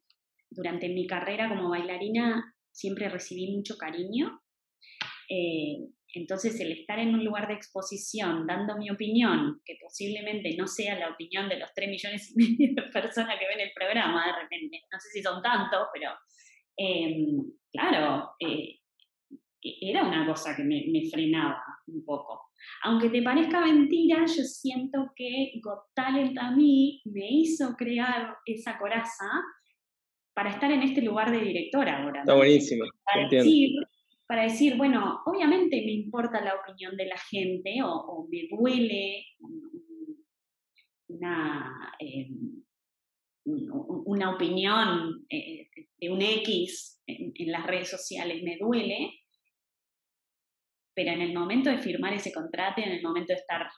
durante 0.49 0.89
mi 0.89 1.07
carrera 1.07 1.47
como 1.47 1.69
bailarina 1.69 2.43
siempre 2.71 3.09
recibí 3.09 3.55
mucho 3.55 3.77
cariño. 3.77 4.41
Entonces, 6.13 6.59
el 6.59 6.71
estar 6.71 6.99
en 6.99 7.13
un 7.13 7.23
lugar 7.23 7.47
de 7.47 7.53
exposición, 7.53 8.45
dando 8.45 8.77
mi 8.77 8.89
opinión, 8.89 9.61
que 9.63 9.77
posiblemente 9.81 10.55
no 10.57 10.67
sea 10.67 10.99
la 10.99 11.09
opinión 11.09 11.47
de 11.47 11.57
los 11.57 11.69
3 11.73 11.89
millones 11.89 12.33
y 12.35 12.35
medio 12.35 12.75
de 12.75 12.89
personas 12.91 13.39
que 13.39 13.47
ven 13.47 13.59
el 13.59 13.71
programa, 13.73 14.25
de 14.27 14.41
repente, 14.41 14.81
no 14.91 14.99
sé 14.99 15.09
si 15.09 15.21
son 15.21 15.41
tantos, 15.41 15.87
pero 15.93 16.11
em, 16.77 17.43
claro, 17.71 18.31
eh, 18.39 18.81
e-, 19.63 19.89
era 19.89 20.03
una 20.03 20.25
cosa 20.25 20.55
que 20.55 20.63
me, 20.63 21.09
frenaba 21.09 21.63
un 21.87 22.03
poco. 22.03 22.49
Aunque 22.83 23.09
te 23.09 23.21
parezca 23.21 23.61
mentira, 23.61 24.25
yo 24.25 24.43
siento 24.43 25.11
que 25.15 25.53
Got 25.63 25.93
Talent 25.95 26.37
a 26.37 26.51
mí 26.51 27.01
me 27.05 27.27
hizo 27.29 27.73
crear 27.75 28.35
esa 28.45 28.77
coraza 28.77 29.25
para 30.33 30.51
estar 30.51 30.71
en 30.71 30.83
este 30.83 31.01
lugar 31.01 31.31
de 31.31 31.39
directora 31.39 32.03
ahora. 32.03 32.21
Está 32.21 32.35
buenísimo. 32.35 32.85
Para 33.03 33.27
decir, 33.27 33.71
para 34.31 34.43
decir, 34.43 34.77
bueno, 34.77 35.21
obviamente 35.25 35.83
me 35.85 35.91
importa 35.91 36.39
la 36.39 36.55
opinión 36.55 36.95
de 36.95 37.05
la 37.05 37.17
gente 37.17 37.81
o, 37.83 38.29
me 38.31 38.47
duele 38.49 39.25
una, 41.09 41.93
em, 41.99 42.63
una 43.43 44.33
opinión 44.33 45.25
eh, 45.29 45.67
de 45.97 46.09
un 46.09 46.21
X 46.21 47.01
en, 47.07 47.51
las 47.51 47.67
redes 47.67 47.89
sociales, 47.89 48.41
me 48.41 48.55
duele, 48.57 49.19
pero 50.95 51.11
en 51.11 51.23
el 51.23 51.33
momento 51.33 51.69
de 51.69 51.79
firmar 51.79 52.13
ese 52.13 52.31
contrato, 52.31 52.79
en 52.79 52.91
el 52.93 53.03
momento 53.03 53.33
de 53.33 53.39
estar 53.39 53.69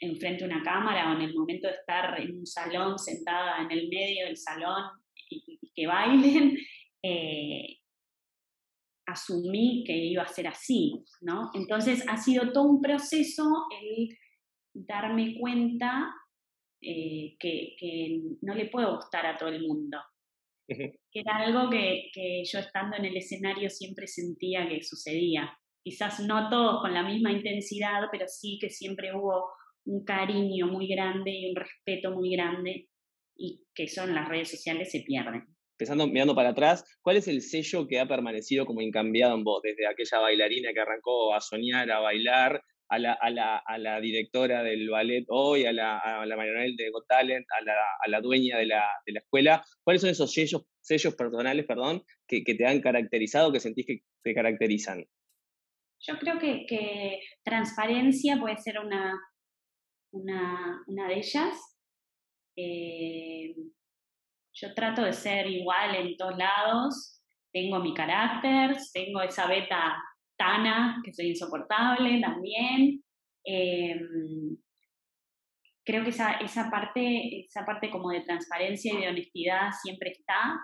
enfrente 0.00 0.46
de 0.46 0.54
una 0.54 0.62
cámara 0.62 1.10
o 1.10 1.16
en 1.16 1.22
el 1.22 1.34
momento 1.34 1.66
de 1.66 1.74
estar 1.74 2.20
en 2.20 2.38
un 2.38 2.46
salón 2.46 2.96
sentada 2.96 3.60
en 3.60 3.72
el 3.72 3.88
medio 3.88 4.26
del 4.26 4.36
salón 4.36 4.84
y, 5.28 5.58
que 5.74 5.86
bailen, 5.88 6.56
eh, 7.02 7.78
asumí 9.06 9.84
que 9.86 9.96
iba 9.96 10.22
a 10.22 10.28
ser 10.28 10.48
así, 10.48 11.04
¿no? 11.20 11.50
Entonces 11.54 12.04
ha 12.08 12.16
sido 12.16 12.52
todo 12.52 12.64
un 12.64 12.80
proceso 12.80 13.44
el 13.80 14.08
darme 14.74 15.38
cuenta 15.38 16.12
eh, 16.82 17.36
que, 17.38 18.20
no 18.42 18.54
le 18.54 18.66
puedo 18.66 18.96
gustar 18.96 19.26
a 19.26 19.38
todo 19.38 19.48
el 19.48 19.66
mundo. 19.66 19.98
Que 20.68 21.20
era 21.20 21.36
algo 21.36 21.70
que, 21.70 22.10
que, 22.12 22.42
yo 22.44 22.58
estando 22.58 22.96
en 22.96 23.04
el 23.04 23.16
escenario 23.16 23.70
siempre 23.70 24.06
sentía 24.08 24.68
que 24.68 24.82
sucedía. 24.82 25.56
Quizás 25.82 26.20
no 26.20 26.50
todos 26.50 26.82
con 26.82 26.92
la 26.92 27.04
misma 27.04 27.30
intensidad, 27.30 28.08
pero 28.10 28.26
sí 28.26 28.58
que 28.60 28.68
siempre 28.68 29.14
hubo 29.14 29.48
un 29.86 30.04
cariño 30.04 30.66
muy 30.66 30.88
grande 30.88 31.30
y 31.30 31.50
un 31.50 31.56
respeto 31.56 32.10
muy 32.10 32.32
grande 32.32 32.88
y 33.36 33.64
que 33.74 33.84
eso 33.84 34.04
en 34.04 34.14
las 34.14 34.28
redes 34.28 34.50
sociales 34.50 34.90
se 34.90 35.00
pierden. 35.00 35.55
Empezando, 35.78 36.06
mirando 36.06 36.34
para 36.34 36.50
atrás, 36.50 36.84
¿cuál 37.02 37.18
es 37.18 37.28
el 37.28 37.42
sello 37.42 37.86
que 37.86 38.00
ha 38.00 38.08
permanecido 38.08 38.64
como 38.64 38.80
incambiado 38.80 39.34
en 39.34 39.44
vos? 39.44 39.60
Desde 39.62 39.86
aquella 39.86 40.20
bailarina 40.20 40.72
que 40.72 40.80
arrancó 40.80 41.34
a 41.34 41.40
soñar, 41.42 41.90
a 41.90 41.98
bailar, 42.00 42.62
a 42.88 43.78
la, 43.78 44.00
directora 44.00 44.62
del 44.62 44.88
ballet 44.88 45.24
hoy, 45.28 45.66
a 45.66 45.72
la, 45.72 45.98
a 45.98 46.24
la 46.24 46.36
de 46.36 46.90
Got 46.90 47.06
Talent, 47.08 47.46
a 47.50 48.08
la, 48.08 48.20
dueña 48.20 48.58
de 48.58 48.66
la, 48.66 48.88
escuela. 49.06 49.64
¿Cuáles 49.82 50.02
son 50.02 50.10
esos 50.10 50.32
sellos, 50.32 51.14
personales 51.14 51.66
perdón, 51.66 52.02
que, 52.26 52.42
te 52.42 52.66
han 52.66 52.80
caracterizado, 52.80 53.52
que 53.52 53.60
sentís 53.60 53.86
que 53.86 54.00
te 54.22 54.34
caracterizan? 54.34 55.04
Yo 56.00 56.18
creo 56.18 56.38
que, 56.38 57.20
transparencia 57.44 58.38
puede 58.38 58.56
ser 58.58 58.78
una 58.78 59.20
de 60.86 61.14
ellas. 61.14 61.76
Eh, 62.58 63.54
yo 64.56 64.74
trato 64.74 65.02
de 65.02 65.12
ser 65.12 65.46
igual 65.46 65.94
en 65.94 66.16
todos 66.16 66.36
lados, 66.36 67.20
tengo 67.52 67.78
mi 67.78 67.92
carácter, 67.92 68.76
tengo 68.92 69.20
esa 69.20 69.46
beta 69.46 70.02
tana, 70.36 71.00
que 71.04 71.12
soy 71.12 71.28
insoportable 71.28 72.20
también. 72.20 73.02
Em, 73.44 74.56
creo 75.84 76.02
que 76.02 76.10
esa, 76.10 76.32
esa, 76.34 76.70
parte, 76.70 77.44
esa 77.46 77.64
parte 77.64 77.90
como 77.90 78.10
de 78.10 78.22
transparencia 78.22 78.94
y 78.94 79.02
de 79.02 79.08
honestidad 79.08 79.70
siempre 79.82 80.12
está. 80.12 80.58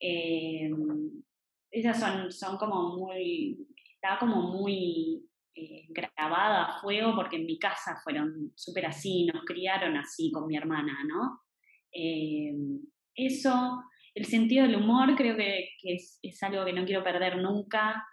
Em, 0.00 1.22
esas 1.70 2.00
son, 2.00 2.32
son 2.32 2.56
como 2.56 2.96
muy, 2.96 3.66
está 3.94 4.18
como 4.18 4.50
muy 4.50 5.28
eh, 5.54 5.86
grabada 5.90 6.64
a 6.64 6.80
fuego 6.80 7.14
porque 7.14 7.36
en 7.36 7.46
mi 7.46 7.58
casa 7.58 8.00
fueron 8.02 8.52
súper 8.54 8.86
así, 8.86 9.26
nos 9.26 9.44
criaron 9.44 9.96
así 9.96 10.30
con 10.32 10.46
mi 10.46 10.56
hermana, 10.56 10.98
¿no? 11.06 11.40
Em, 11.92 12.80
eso, 13.16 13.82
el 14.14 14.26
sentido 14.26 14.66
del 14.66 14.76
humor 14.76 15.14
creo 15.16 15.36
que, 15.36 15.70
es, 15.82 16.42
algo 16.42 16.64
que 16.64 16.72
no 16.72 16.84
quiero 16.84 17.02
perder 17.02 17.38
nunca. 17.38 18.04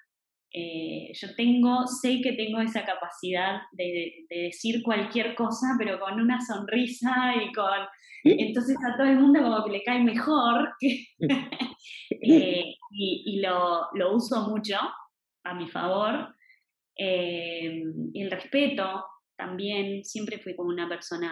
Eh, 0.54 1.12
yo 1.14 1.34
tengo, 1.36 1.88
sé 1.88 2.20
que 2.22 2.34
tengo 2.34 2.60
esa 2.60 2.84
capacidad 2.86 3.62
de, 3.72 4.26
decir 4.30 4.82
cualquier 4.84 5.36
cosa, 5.36 5.76
pero 5.78 6.00
con 6.00 6.20
una 6.20 6.40
sonrisa 6.42 7.34
y 7.36 7.52
con... 7.54 7.88
Entonces 8.24 8.78
a 8.86 8.98
todo 8.98 9.08
el 9.08 9.18
mundo 9.18 9.42
como 9.42 9.64
que 9.66 9.72
le 9.72 9.84
cae 9.84 10.04
mejor. 10.04 10.74
Eh, 12.24 12.76
y, 12.92 13.42
lo, 13.42 13.88
lo, 13.96 14.16
uso 14.16 14.48
mucho 14.48 14.78
a 15.44 15.54
mi 15.56 15.68
favor. 15.68 16.36
Eh, 16.96 17.82
el 18.14 18.30
respeto 18.30 19.04
también, 19.36 20.06
siempre 20.06 20.38
fui 20.38 20.56
como 20.56 20.70
una 20.70 20.88
persona 20.88 21.32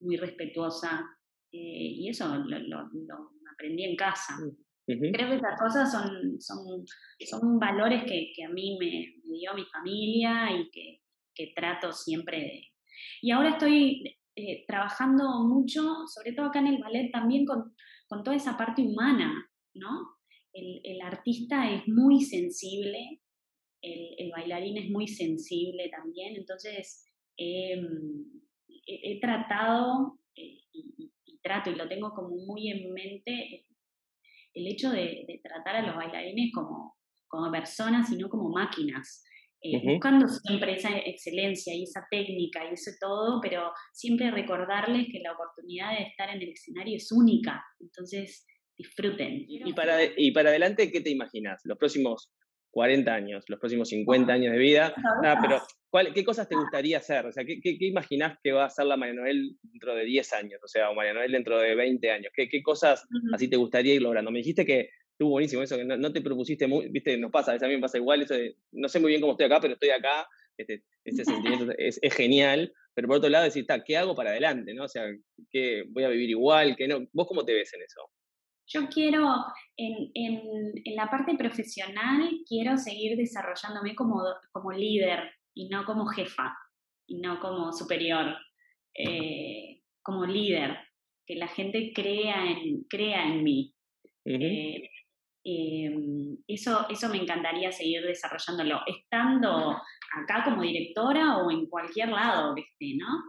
muy 0.00 0.18
respetuosa 0.18 1.02
eh, 1.52 1.94
y 1.98 2.08
eso 2.08 2.34
lo, 2.36 2.78
aprendí 3.52 3.84
en 3.84 3.96
casa. 3.96 4.34
Creo 4.86 5.28
que 5.28 5.36
esas 5.36 5.60
cosas 5.60 5.92
son, 5.92 6.40
son, 6.40 6.84
son 7.30 7.58
valores 7.58 8.02
que, 8.04 8.32
que 8.34 8.44
a 8.44 8.48
mí 8.48 8.76
me, 8.78 9.14
dio 9.32 9.54
mi 9.54 9.64
familia 9.66 10.50
y 10.50 10.70
que, 10.70 11.00
que 11.34 11.52
trato 11.54 11.92
siempre 11.92 12.38
de... 12.38 12.62
Y 13.20 13.30
ahora 13.30 13.50
estoy 13.50 14.18
eh, 14.34 14.64
trabajando 14.66 15.44
mucho, 15.44 16.06
sobre 16.06 16.32
todo 16.32 16.46
acá 16.46 16.60
en 16.60 16.68
el 16.68 16.82
ballet, 16.82 17.10
también 17.10 17.44
con, 17.44 17.74
con 18.08 18.24
toda 18.24 18.36
esa 18.36 18.56
parte 18.56 18.82
humana, 18.82 19.50
¿no? 19.74 20.18
El, 20.52 20.80
el, 20.84 21.00
artista 21.00 21.70
es 21.70 21.86
muy 21.86 22.22
sensible, 22.22 23.20
el, 23.82 24.14
el, 24.18 24.30
bailarín 24.30 24.78
es 24.78 24.90
muy 24.90 25.08
sensible 25.08 25.90
también, 25.90 26.36
entonces 26.36 27.06
em, 27.36 28.24
he, 28.86 29.20
tratado 29.20 30.18
eh, 30.34 30.60
y, 30.72 31.12
trato 31.42 31.70
y 31.70 31.74
lo 31.74 31.88
tengo 31.88 32.12
como 32.14 32.36
muy 32.46 32.70
en 32.70 32.92
mente 32.92 33.66
el 34.54 34.66
hecho 34.66 34.90
de, 34.90 35.40
tratar 35.42 35.76
a 35.76 35.86
los 35.86 35.96
bailarines 35.96 36.52
como, 36.52 36.96
como 37.28 37.50
personas 37.50 38.10
y 38.10 38.16
no 38.16 38.28
como 38.28 38.50
máquinas. 38.50 39.24
Eh, 39.64 39.80
buscando 39.84 40.26
siempre 40.26 40.74
esa 40.74 40.90
excelencia 40.98 41.72
y 41.72 41.84
esa 41.84 42.04
técnica 42.10 42.64
y 42.68 42.74
eso 42.74 42.90
todo, 43.00 43.40
pero 43.40 43.70
siempre 43.92 44.28
recordarles 44.32 45.06
que 45.12 45.20
la 45.20 45.32
oportunidad 45.32 45.96
de 45.96 46.02
estar 46.02 46.30
en 46.30 46.42
el 46.42 46.48
escenario 46.48 46.96
es 46.96 47.12
única, 47.12 47.64
entonces 47.78 48.44
disfruten. 48.76 49.44
Y 49.46 49.72
para, 49.72 49.98
y 50.16 50.32
para 50.32 50.48
adelante, 50.48 50.90
¿qué 50.90 51.00
te 51.00 51.10
imaginas? 51.10 51.60
Los 51.64 51.78
próximos 51.78 52.32
40 52.72 53.14
años, 53.14 53.44
los 53.46 53.60
próximos 53.60 53.88
50 53.90 54.32
años 54.32 54.52
de 54.52 54.58
vida. 54.58 54.94
Ah, 55.24 55.38
pero 55.40 55.60
¿qué 56.14 56.24
cosas 56.24 56.48
te 56.48 56.56
gustaría 56.56 56.98
hacer? 56.98 57.26
O 57.26 57.32
sea, 57.32 57.44
¿qué, 57.44 57.60
qué, 57.60 57.76
imaginás 57.80 58.38
que 58.42 58.52
va 58.52 58.64
a 58.64 58.70
ser 58.70 58.86
la 58.86 58.96
María 58.96 59.14
Noel 59.14 59.56
dentro 59.62 59.94
de 59.94 60.04
10 60.04 60.32
años? 60.32 60.60
O 60.62 60.68
sea, 60.68 60.90
o 60.90 60.94
María 60.94 61.12
Noel 61.12 61.32
dentro 61.32 61.58
de 61.58 61.74
20 61.74 62.10
años. 62.10 62.32
¿Qué, 62.34 62.48
qué 62.48 62.62
cosas 62.62 63.06
así 63.32 63.48
te 63.48 63.56
gustaría 63.56 63.94
ir 63.94 64.02
logrando? 64.02 64.30
Me 64.30 64.38
dijiste 64.38 64.64
que 64.64 64.88
estuvo 65.10 65.30
buenísimo 65.30 65.62
eso, 65.62 65.76
que 65.76 65.84
no, 65.84 66.12
te 66.12 66.22
propusiste 66.22 66.66
muy, 66.66 66.88
viste, 66.88 67.16
nos 67.18 67.30
pasa, 67.30 67.50
a 67.50 67.54
veces 67.54 67.66
a 67.66 67.68
mí 67.68 67.76
me 67.76 67.82
pasa 67.82 67.98
igual, 67.98 68.22
eso 68.22 68.34
no 68.72 68.88
sé 68.88 68.98
muy 68.98 69.10
bien 69.10 69.20
cómo 69.20 69.32
estoy 69.32 69.46
acá, 69.46 69.60
pero 69.60 69.74
estoy 69.74 69.90
acá, 69.90 70.26
este, 70.56 70.82
este 71.04 71.24
sentimiento 71.24 71.72
es, 71.78 71.98
es, 72.02 72.14
genial, 72.14 72.72
pero 72.94 73.08
por 73.08 73.18
otro 73.18 73.28
lado 73.30 73.44
decir, 73.44 73.66
¿qué 73.86 73.96
hago 73.96 74.14
para 74.14 74.30
adelante? 74.30 74.74
¿no? 74.74 74.84
O 74.84 74.88
sea, 74.88 75.04
¿qué, 75.50 75.84
¿voy 75.90 76.04
a 76.04 76.08
vivir 76.08 76.30
igual? 76.30 76.74
¿Qué 76.76 76.88
no? 76.88 77.06
¿Vos 77.12 77.28
cómo 77.28 77.44
te 77.44 77.52
ves 77.52 77.72
en 77.74 77.82
eso? 77.82 78.00
Yo 78.66 78.88
quiero, 78.88 79.28
en, 79.76 80.10
en, 80.14 80.72
en, 80.84 80.96
la 80.96 81.10
parte 81.10 81.36
profesional, 81.36 82.30
quiero 82.48 82.78
seguir 82.78 83.16
desarrollándome 83.16 83.94
como, 83.94 84.22
como 84.50 84.72
líder 84.72 85.30
y 85.54 85.68
no 85.68 85.84
como 85.84 86.06
jefa 86.06 86.56
y 87.06 87.20
no 87.20 87.40
como 87.40 87.72
superior, 87.72 88.36
eh, 88.94 89.80
como 90.02 90.26
líder, 90.26 90.78
que 91.26 91.36
la 91.36 91.48
gente 91.48 91.92
crea 91.94 92.50
en, 92.50 92.84
crea 92.84 93.24
en 93.26 93.42
mí. 93.42 93.74
Eh, 94.24 94.88
em, 95.44 96.36
eso, 96.46 96.86
eso 96.88 97.08
me 97.08 97.18
encantaría 97.18 97.72
seguir 97.72 98.02
desarrollándolo, 98.02 98.80
estando 98.86 99.76
acá 100.12 100.44
como 100.44 100.62
directora 100.62 101.38
o 101.38 101.50
en 101.50 101.66
cualquier 101.66 102.10
lado 102.10 102.54
que 102.54 102.62
esté, 102.62 102.96
¿no? 102.96 103.22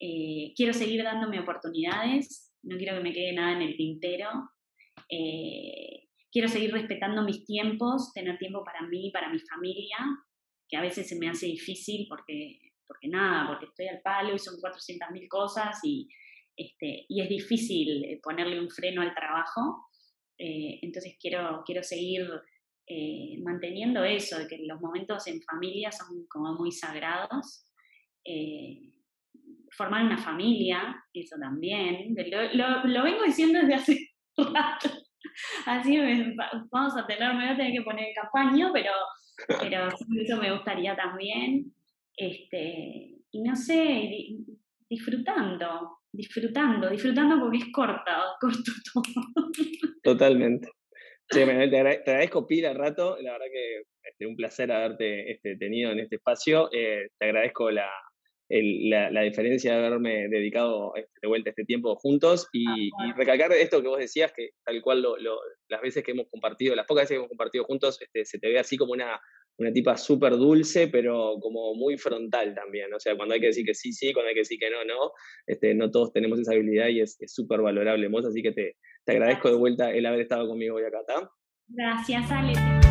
Eh, 0.00 0.52
quiero 0.56 0.72
seguir 0.72 1.02
dándome 1.02 1.40
oportunidades, 1.40 2.52
no 2.62 2.76
quiero 2.76 2.96
que 2.96 3.02
me 3.02 3.12
quede 3.12 3.32
nada 3.32 3.52
en 3.52 3.62
el 3.62 3.76
tintero, 3.76 4.28
eh, 5.08 6.08
quiero 6.30 6.48
seguir 6.48 6.72
respetando 6.72 7.22
mis 7.22 7.44
tiempos, 7.44 8.12
tener 8.12 8.36
tiempo 8.38 8.64
para 8.64 8.82
mí, 8.82 9.10
para 9.12 9.30
mi 9.30 9.38
familia, 9.38 9.96
que 10.68 10.76
a 10.76 10.82
veces 10.82 11.08
se 11.08 11.18
me 11.18 11.28
hace 11.28 11.46
difícil 11.46 12.06
porque, 12.08 12.58
porque 12.86 13.08
nada, 13.08 13.48
porque 13.48 13.66
estoy 13.66 13.88
al 13.88 14.00
palo 14.02 14.34
y 14.34 14.38
son 14.38 14.56
400.000 14.56 15.28
cosas 15.28 15.78
y, 15.82 16.08
este, 16.56 17.06
y 17.08 17.20
es 17.20 17.28
difícil 17.28 18.04
eh, 18.04 18.20
ponerle 18.22 18.60
un 18.60 18.70
freno 18.70 19.02
al 19.02 19.14
trabajo. 19.14 19.88
Eh, 20.38 20.80
entonces 20.82 21.16
quiero, 21.20 21.62
quiero 21.64 21.82
seguir 21.82 22.28
manteniendo 23.42 24.04
eso, 24.04 24.38
de 24.38 24.46
que 24.46 24.58
los 24.58 24.78
momentos 24.78 25.26
en 25.26 25.40
familia 25.40 25.90
son 25.90 26.26
como 26.28 26.52
muy 26.52 26.70
sagrados. 26.70 27.64
formar 29.70 30.04
una 30.04 30.18
familia, 30.18 30.94
eso 31.14 31.36
también. 31.40 32.14
Lo, 32.52 32.84
lo 32.84 33.02
vengo 33.02 33.24
diciendo 33.24 33.60
desde 33.60 33.74
hace 33.74 34.14
Así 35.66 35.98
vamos 36.70 36.96
a 36.96 37.06
tener, 37.06 37.34
me 37.34 37.44
voy 37.44 37.54
a 37.54 37.56
tener 37.56 37.72
que 37.72 37.82
poner 37.82 38.14
campaña, 38.14 38.70
pero, 38.72 38.90
pero 39.60 39.88
eso 40.20 40.36
me 40.36 40.52
gustaría 40.52 40.96
también. 40.96 41.72
Este, 42.16 43.16
y 43.30 43.42
no 43.42 43.56
sé, 43.56 44.10
disfrutando, 44.88 45.98
disfrutando, 46.12 46.88
disfrutando 46.88 47.40
porque 47.40 47.58
es 47.58 47.72
corta, 47.72 48.22
corto 48.40 48.72
todo. 48.92 49.50
Totalmente. 50.02 50.68
te, 51.28 51.42
agradezco 51.42 52.46
pila 52.46 52.70
el 52.70 52.78
rato, 52.78 53.16
la 53.20 53.32
verdad 53.32 53.46
que 53.52 53.76
es 53.78 53.86
este, 54.02 54.26
un 54.26 54.36
placer 54.36 54.70
haberte 54.70 55.32
este, 55.32 55.56
tenido 55.56 55.90
en 55.90 56.00
este 56.00 56.16
espacio. 56.16 56.68
Eh, 56.72 57.08
te 57.18 57.26
agradezco 57.26 57.70
la, 57.70 57.90
la, 58.62 59.22
diferencia 59.22 59.72
de 59.72 59.86
haberme 59.86 60.28
dedicado 60.28 60.94
este, 60.96 61.12
de 61.22 61.28
vuelta 61.28 61.50
este 61.50 61.64
tiempo 61.64 61.96
juntos 61.96 62.48
y, 62.52 62.90
ah, 62.98 63.14
recalcar 63.16 63.52
esto 63.52 63.82
que 63.82 63.88
vos 63.88 63.98
decías, 63.98 64.32
que 64.32 64.50
tal 64.64 64.80
cual 64.82 65.04
las 65.68 65.82
veces 65.82 66.04
que 66.04 66.12
hemos 66.12 66.28
compartido, 66.28 66.74
las 66.74 66.86
pocas 66.86 67.02
veces 67.02 67.10
que 67.10 67.16
hemos 67.16 67.28
compartido 67.28 67.64
juntos, 67.64 68.00
este, 68.00 68.24
se 68.24 68.38
te 68.38 68.48
ve 68.48 68.58
así 68.58 68.76
como 68.76 68.92
una, 68.92 69.20
una 69.58 69.72
tipa 69.72 69.96
súper 69.96 70.32
dulce, 70.32 70.88
pero 70.88 71.36
como 71.40 71.74
muy 71.74 71.96
frontal 71.96 72.54
también. 72.54 72.92
O 72.94 73.00
sea, 73.00 73.16
cuando 73.16 73.34
hay 73.34 73.40
que 73.40 73.48
decir 73.48 73.64
que 73.64 73.74
sí, 73.74 73.92
sí, 73.92 74.12
cuando 74.12 74.28
hay 74.28 74.34
que 74.34 74.40
decir 74.40 74.58
que 74.58 74.70
no, 74.70 74.84
no. 74.84 75.12
Este, 75.46 75.74
no 75.74 75.90
todos 75.90 76.12
tenemos 76.12 76.38
esa 76.38 76.52
habilidad 76.52 76.88
y 76.88 77.00
es 77.00 77.18
súper 77.26 77.60
valorable 77.60 78.08
vos, 78.08 78.24
así 78.26 78.42
que 78.42 78.52
te, 78.52 78.76
te 79.04 79.12
agradezco 79.12 79.48
de 79.48 79.56
vuelta 79.56 79.90
el 79.90 80.06
haber 80.06 80.20
estado 80.20 80.46
conmigo 80.48 80.76
hoy 80.76 80.84
acá, 80.84 81.00
¿está? 81.00 81.30
Gracias, 81.68 82.30
Ale. 82.30 82.83